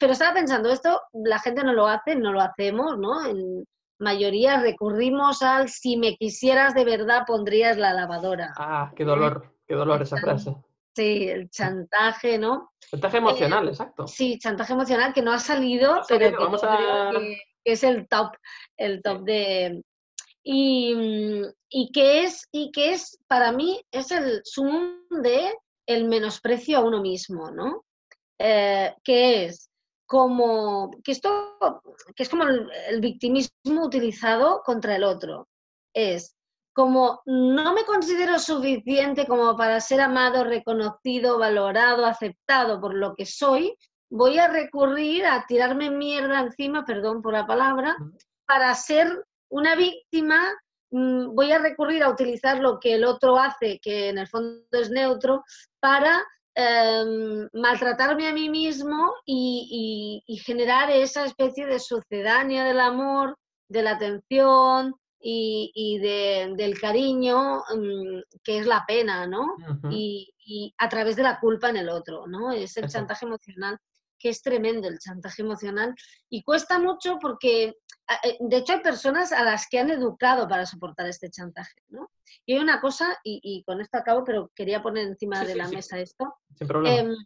[0.00, 3.26] pero estaba pensando, esto la gente no lo hace, no lo hacemos, ¿no?
[3.26, 3.64] En
[3.98, 8.52] mayoría recurrimos al si me quisieras de verdad pondrías la lavadora.
[8.56, 10.56] Ah, qué dolor, qué dolor esa frase.
[10.94, 12.72] Sí, el chantaje, ¿no?
[12.90, 14.06] Chantaje emocional, eh, exacto.
[14.06, 18.36] Sí, chantaje emocional que no ha salido, pero que, es el top,
[18.76, 19.82] el top de...
[20.46, 20.94] Y,
[21.70, 25.52] y, que es, y que es, para mí, es el zoom de
[25.86, 27.84] el menosprecio a uno mismo, ¿no?
[28.38, 29.70] Eh, que es
[30.06, 31.56] como que esto
[32.14, 35.48] que es como el, victimismo utilizado contra el otro.
[35.94, 36.36] Es
[36.74, 43.24] como no me considero suficiente como para ser amado, reconocido, valorado, aceptado por lo que
[43.26, 43.74] soy,
[44.10, 47.96] voy a recurrir a tirarme mierda encima, perdón por la palabra,
[48.46, 50.52] para ser una víctima,
[50.90, 54.66] mm, voy a recurrir a utilizar lo que el otro hace, que en el fondo
[54.72, 55.44] es neutro,
[55.80, 56.24] para
[56.56, 63.36] Em, maltratarme a mí mismo y, generar esa especie de sucedánea del amor,
[63.68, 64.94] de la atención
[65.26, 69.56] y, del cariño, em, que es la pena, ¿no?
[69.90, 70.30] y,
[70.76, 72.52] a través de la culpa en el otro, ¿no?
[72.52, 73.78] Es el chantaje emocional
[74.18, 75.94] que es tremendo el chantaje emocional
[76.30, 80.66] y cuesta mucho porque, eh, de hecho, hay personas a las que han educado para
[80.66, 82.10] soportar este chantaje, ¿no?
[82.44, 85.98] Y hay una cosa, y, con esto acabo, pero quería poner encima de la mesa
[85.98, 86.34] esto.
[86.56, 86.98] Sin problema.
[87.00, 87.16] Em,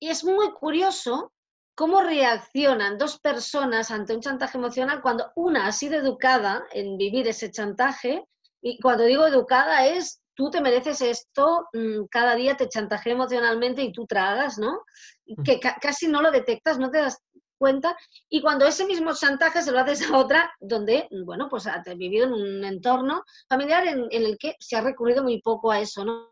[0.00, 1.33] y es muy curioso
[1.74, 7.26] cómo reaccionan dos personas ante un chantaje emocional cuando una ha sido educada en vivir
[7.28, 8.24] ese chantaje,
[8.60, 13.82] y cuando digo educada es tú te mereces esto, mm, cada día te chantajea emocionalmente
[13.82, 14.82] y tú tragas, ¿no?
[15.44, 17.22] Que casi no lo detectas, no te das
[17.56, 17.96] cuenta.
[18.28, 22.26] Y cuando ese mismo chantaje se lo haces a otra, donde, bueno, pues has vivido
[22.26, 26.28] en un entorno familiar en, el que se ha recurrido muy poco a eso, ¿no?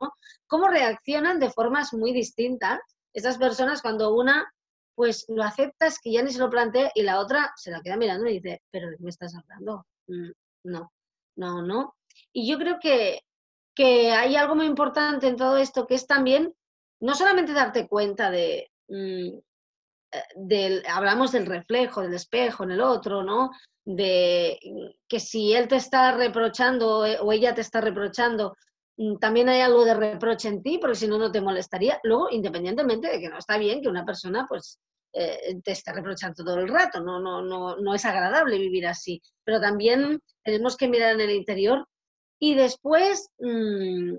[0.47, 2.81] ¿Cómo reaccionan de formas muy distintas
[3.15, 4.53] esas personas cuando una,
[4.95, 7.97] pues lo aceptas que ya ni se lo plantea y la otra se la queda
[7.97, 9.87] mirando y dice, pero ¿de qué me estás hablando?
[10.09, 10.31] Mm,
[10.65, 10.93] no,
[11.37, 11.97] no, no.
[12.33, 13.21] Y yo creo que
[13.75, 16.55] que hay algo muy importante en todo esto, que es también
[17.01, 19.39] no solamente darte cuenta de, mm,
[20.13, 23.51] eh, del, hablamos del reflejo, del espejo en el otro, ¿no?
[23.85, 24.59] De
[25.09, 28.57] que si él te está reprochando eh, o ella te está reprochando,
[29.21, 31.99] también hay algo de reproche en ti, porque si no, no te molestaría.
[32.03, 34.79] Luego, independientemente de que no está bien que una persona, pues,
[35.15, 39.21] eh, te esté reprochando todo el rato, no, no, no, no es agradable vivir así.
[39.45, 41.87] Pero también tenemos que mirar en el interior
[42.39, 44.15] y después mm,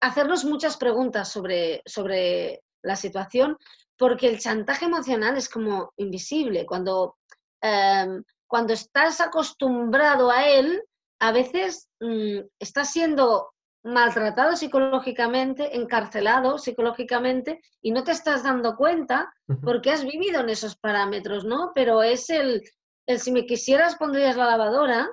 [0.00, 3.56] hacernos muchas preguntas sobre, sobre la situación,
[3.96, 6.66] porque el chantaje emocional es como invisible.
[6.66, 7.16] Cuando,
[7.60, 10.82] em, cuando estás acostumbrado a él,
[11.20, 13.52] a veces mm, estás siendo
[13.82, 20.76] maltratado psicológicamente, encarcelado psicológicamente y no te estás dando cuenta porque has vivido en esos
[20.76, 21.72] parámetros, ¿no?
[21.74, 22.62] Pero es el,
[23.06, 25.08] el si me quisieras pondrías la lavadora,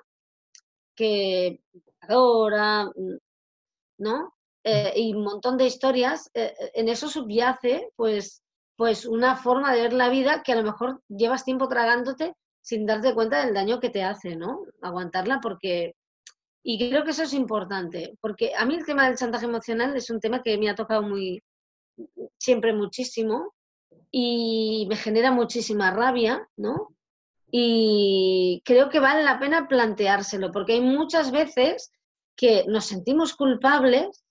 [0.95, 1.61] que
[2.09, 3.17] Mm,
[3.99, 4.33] ¿no?
[4.63, 8.43] Eh, y un montón de historias, eh, eh, en eso subyace pues,
[8.75, 12.85] pues una forma de ver la vida que a lo mejor llevas tiempo tragándote sin
[12.85, 14.61] darte cuenta del daño que te hace, ¿no?
[14.81, 15.95] Aguantarla porque...
[16.69, 20.09] Y creo que eso es importante, porque a mí el tema del chantaje emocional es
[20.09, 21.41] un tema que me ha tocado muy,
[22.37, 23.53] siempre muchísimo
[24.11, 26.89] y me genera muchísima rabia, ¿no?
[27.49, 31.89] Y creo que vale la pena planteárselo, porque hay muchas veces
[32.35, 34.25] que nos sentimos culpables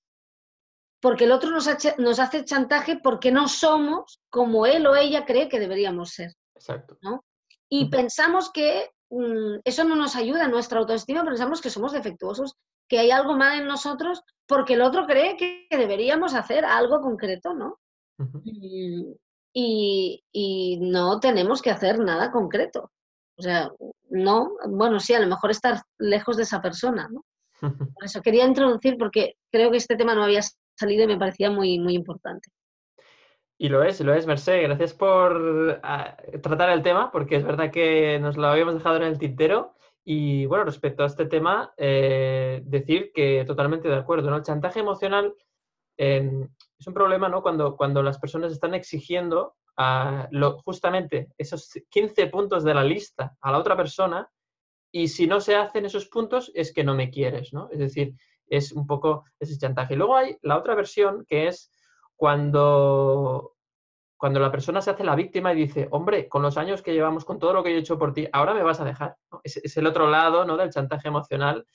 [1.00, 1.66] porque el otro nos,
[1.96, 6.34] nos hace chantaje porque no somos como él o ella cree que deberíamos ser.
[6.54, 6.98] Exacto.
[7.70, 8.90] Y pensamos que
[9.64, 12.54] eso no nos ayuda a nuestra autoestima, pensamos que somos defectuosos,
[12.88, 17.54] que hay algo mal en nosotros porque el otro cree que deberíamos hacer algo concreto,
[17.54, 17.78] ¿no?
[19.52, 22.90] y, y, no tenemos que hacer nada concreto.
[23.38, 23.70] O sea,
[24.08, 27.24] no, bueno, sí, a lo mejor estar lejos de esa persona, ¿no?
[27.94, 30.40] Por eso quería introducir porque creo que este tema no había
[30.78, 32.50] salido y me parecía muy, muy importante.
[33.58, 34.62] Y lo es, lo es, Merced.
[34.62, 39.04] Gracias por ah, tratar el tema, porque es verdad que nos lo habíamos dejado en
[39.04, 39.74] el tintero.
[40.04, 44.36] Y bueno, respecto a este tema, eh, decir que totalmente de acuerdo, ¿no?
[44.36, 45.34] El chantaje emocional
[45.96, 46.48] em,
[46.78, 47.42] es un problema, ¿no?
[47.42, 49.56] Cuando, cuando las personas están exigiendo
[50.64, 54.26] justamente esos 15 puntos de la lista a la otra persona
[54.90, 57.68] y si no se hacen esos puntos es que no me quieres, ¿no?
[57.70, 58.14] Es decir,
[58.48, 59.96] es un poco ese chantaje.
[59.96, 61.70] Luego hay la otra versión que es
[62.16, 63.56] cuando
[64.16, 67.24] cuando la persona se hace la víctima y dice, hombre, con los años que llevamos,
[67.24, 69.16] con todo lo que he hecho por ti, ahora me vas a dejar.
[69.44, 70.56] Es, el otro lado ¿no?
[70.56, 71.66] del chantaje emocional.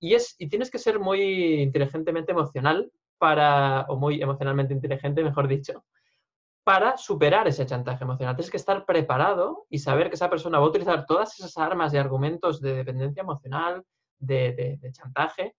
[0.00, 5.46] Y, es, y tienes que ser muy inteligentemente emocional para, o muy emocionalmente inteligente, mejor
[5.46, 5.84] dicho,
[6.64, 8.34] para superar ese chantaje emocional.
[8.34, 11.92] Tienes que estar preparado y saber que esa persona va a utilizar todas esas armas
[11.92, 13.84] y argumentos de dependencia emocional,
[14.18, 15.54] de, de chantaje,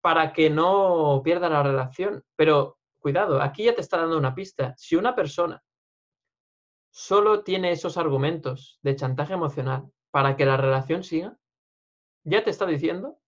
[0.00, 2.24] para que no pierda la relación.
[2.34, 4.72] Pero cuidado, aquí ya te está dando una pista.
[4.78, 5.62] Si una persona
[6.90, 11.36] solo tiene esos argumentos de chantaje emocional para que la relación siga,
[12.22, 13.18] ya te está diciendo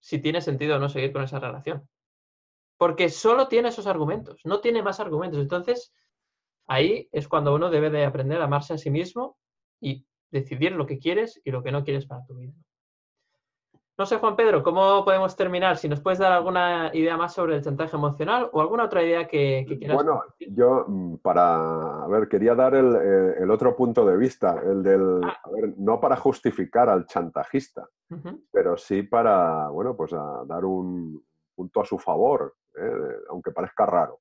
[0.00, 1.86] si tiene sentido o no seguir con esa relación.
[2.78, 5.40] Porque solo tiene esos argumentos, no tiene más argumentos.
[5.40, 5.92] Entonces,
[6.66, 9.36] ahí es cuando uno debe de aprender a amarse a sí mismo
[9.78, 12.54] y decidir lo que quieres y lo que no quieres para tu vida.
[13.98, 15.76] No sé, Juan Pedro, ¿cómo podemos terminar?
[15.76, 19.26] Si nos puedes dar alguna idea más sobre el chantaje emocional o alguna otra idea
[19.26, 19.96] que, quieras.
[19.96, 24.84] Bueno, yo mm, para, a ver, quería dar eh, el, otro punto de vista, el
[24.84, 25.40] del, ah.
[25.42, 27.88] a ver, no para justificar al chantajista,
[28.52, 31.20] pero sí para, bueno, pues a dar un
[31.56, 33.16] punto a su favor, ¿eh?
[33.30, 34.20] aunque parezca raro.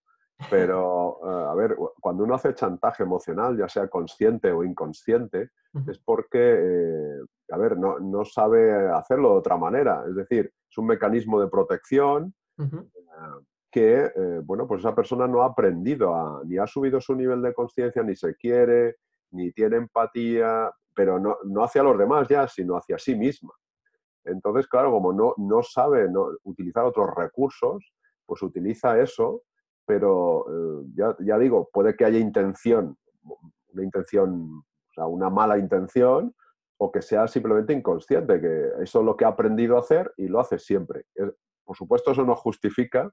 [0.49, 5.49] Pero, eh, a ver, cuando uno hace chantaje emocional, ya sea consciente o inconsciente,
[5.88, 7.21] es porque
[7.51, 10.03] a ver, no, no, sabe hacerlo de otra manera.
[10.07, 12.65] Es decir, es un mecanismo de protección eh,
[13.71, 17.41] que, eh, bueno, pues esa persona no ha aprendido, a, ni ha subido su nivel
[17.41, 18.97] de conciencia, ni se quiere,
[19.31, 23.53] ni tiene empatía, pero no, no, hacia los demás ya, sino hacia sí misma.
[24.25, 27.93] Entonces, claro, como no, no sabe no, utilizar otros recursos,
[28.25, 29.43] pues utiliza eso,
[29.88, 32.97] pero eh, ya, ya, digo, puede que haya intención,
[33.73, 36.35] una intención, o sea, una mala intención,
[36.77, 40.27] o que sea simplemente inconsciente, que eso es lo que ha aprendido a hacer y
[40.27, 41.05] lo hace siempre.
[41.63, 43.11] Por supuesto, eso no justifica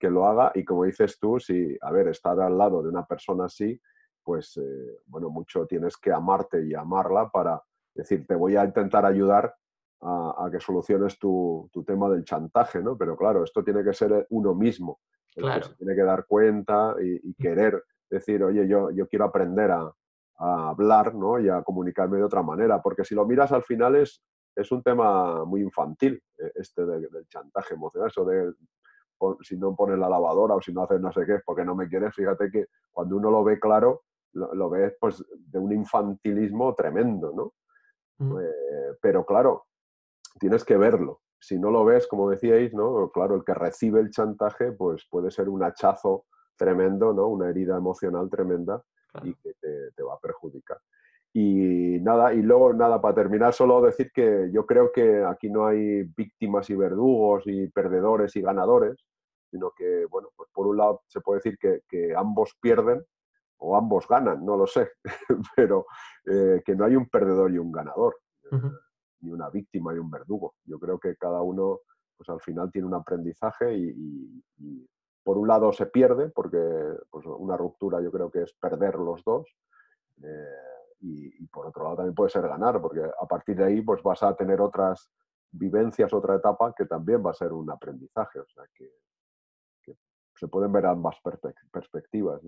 [0.00, 3.06] que lo haga y como dices tú, si, a ver, estar al lado de una
[3.06, 3.80] persona así,
[4.24, 7.62] pues, eh, bueno, mucho tienes que amarte y amarla para
[7.94, 9.54] decir, te voy a intentar ayudar
[10.00, 12.96] a, que soluciones tu, tema del chantaje, ¿no?
[12.96, 15.00] Pero claro, esto tiene que ser uno mismo,
[15.34, 19.70] que se tiene que dar cuenta y, y querer decir, oye, yo, yo quiero aprender
[19.70, 19.92] a,
[20.38, 21.38] a hablar ¿no?
[21.38, 24.22] y a comunicarme de otra manera, porque si lo miras al final es,
[24.54, 28.52] es un tema muy infantil, eh, este del chantaje emocional, eso de
[29.40, 31.88] si no pones la lavadora o si no haces no sé qué, porque no me
[31.88, 37.32] quieres, fíjate que cuando uno lo ve claro, lo, ves pues de un infantilismo tremendo,
[37.32, 38.40] ¿no?
[38.40, 39.66] Eh, pero claro,
[40.40, 41.20] tienes que verlo.
[41.46, 43.10] Si no lo ves, como decíais, ¿no?
[43.10, 46.24] Claro, el que recibe el chantaje, pues puede ser un hachazo
[46.56, 47.28] tremendo, ¿no?
[47.28, 48.82] Una herida emocional tremenda
[49.22, 50.78] y que te, va a perjudicar.
[51.34, 55.66] Y nada, y luego nada, para terminar, solo decir que yo creo que aquí no
[55.66, 59.04] hay víctimas y verdugos y perdedores y ganadores,
[59.50, 63.04] sino que, bueno, pues por un lado se puede decir que, ambos pierden
[63.58, 64.92] o ambos ganan, no lo sé,
[65.56, 65.86] pero
[66.24, 68.16] eh, que no hay un perdedor y un ganador,
[69.24, 70.54] ni una víctima y un verdugo.
[70.64, 71.80] Yo creo que cada uno,
[72.16, 74.42] pues al final tiene un aprendizaje y
[75.24, 76.58] por un lado se pierde, porque
[77.10, 79.48] pues, una ruptura yo creo que es perder los dos,
[80.22, 80.44] eh,
[81.00, 84.22] y, por otro lado también puede ser ganar, porque a partir de ahí pues vas
[84.22, 85.10] a tener otras
[85.50, 88.90] vivencias, otra etapa que también va a ser un aprendizaje, o sea que,
[90.36, 91.16] se pueden ver ambas
[91.70, 92.42] perspectivas.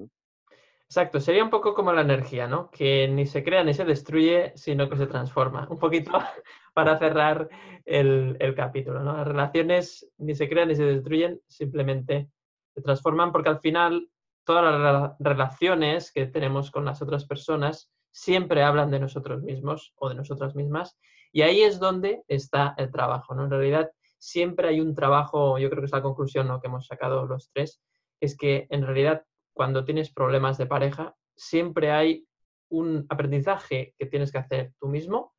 [0.89, 2.71] Exacto, sería un poco como la energía, ¿no?
[2.71, 5.67] Que ni se crea ni se destruye, sino que se transforma.
[5.69, 6.13] Un poquito
[6.75, 7.49] para cerrar
[7.85, 9.17] el, capítulo, ¿no?
[9.17, 12.31] Las relaciones ni se crean ni se destruyen, simplemente
[12.75, 14.09] se transforman porque al final
[14.45, 20.09] todas las relaciones que tenemos con las otras personas siempre hablan de nosotros mismos o
[20.09, 20.97] de nosotras mismas
[21.33, 23.45] y ahí es donde está el trabajo, ¿no?
[23.45, 27.27] En realidad siempre hay un trabajo, yo creo que es la conclusión que hemos sacado
[27.27, 27.83] los tres,
[28.21, 29.25] es que en realidad
[29.57, 32.27] cuando tienes problemas de pareja siempre hay
[32.69, 35.33] un aprendizaje que tienes que hacer tú mismo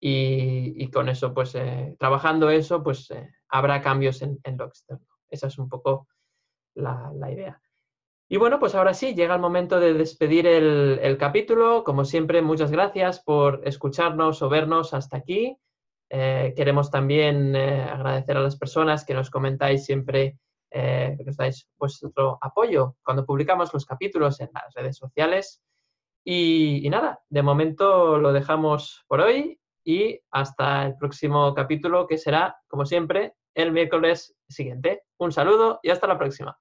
[0.00, 5.06] y, con eso, pues eh, trabajando eso, pues eh, habrá cambios en, lo externo.
[5.28, 6.08] Esa es un poco
[6.74, 7.60] la, idea.
[8.28, 11.84] Y bueno, pues ahora sí, llega el momento de despedir el, capítulo.
[11.84, 15.56] Como siempre, muchas gracias por escucharnos o vernos hasta aquí.
[16.08, 20.38] Eh, queremos también agradecer a las personas que nos comentáis siempre
[20.70, 25.62] eh, que nos dais vuestro apoyo cuando publicamos los capítulos en las redes sociales.
[26.24, 32.18] Y, y nada, de momento lo dejamos por hoy y hasta el próximo capítulo que
[32.18, 35.02] será, como siempre, el miércoles siguiente.
[35.18, 36.58] Un saludo y hasta la próxima.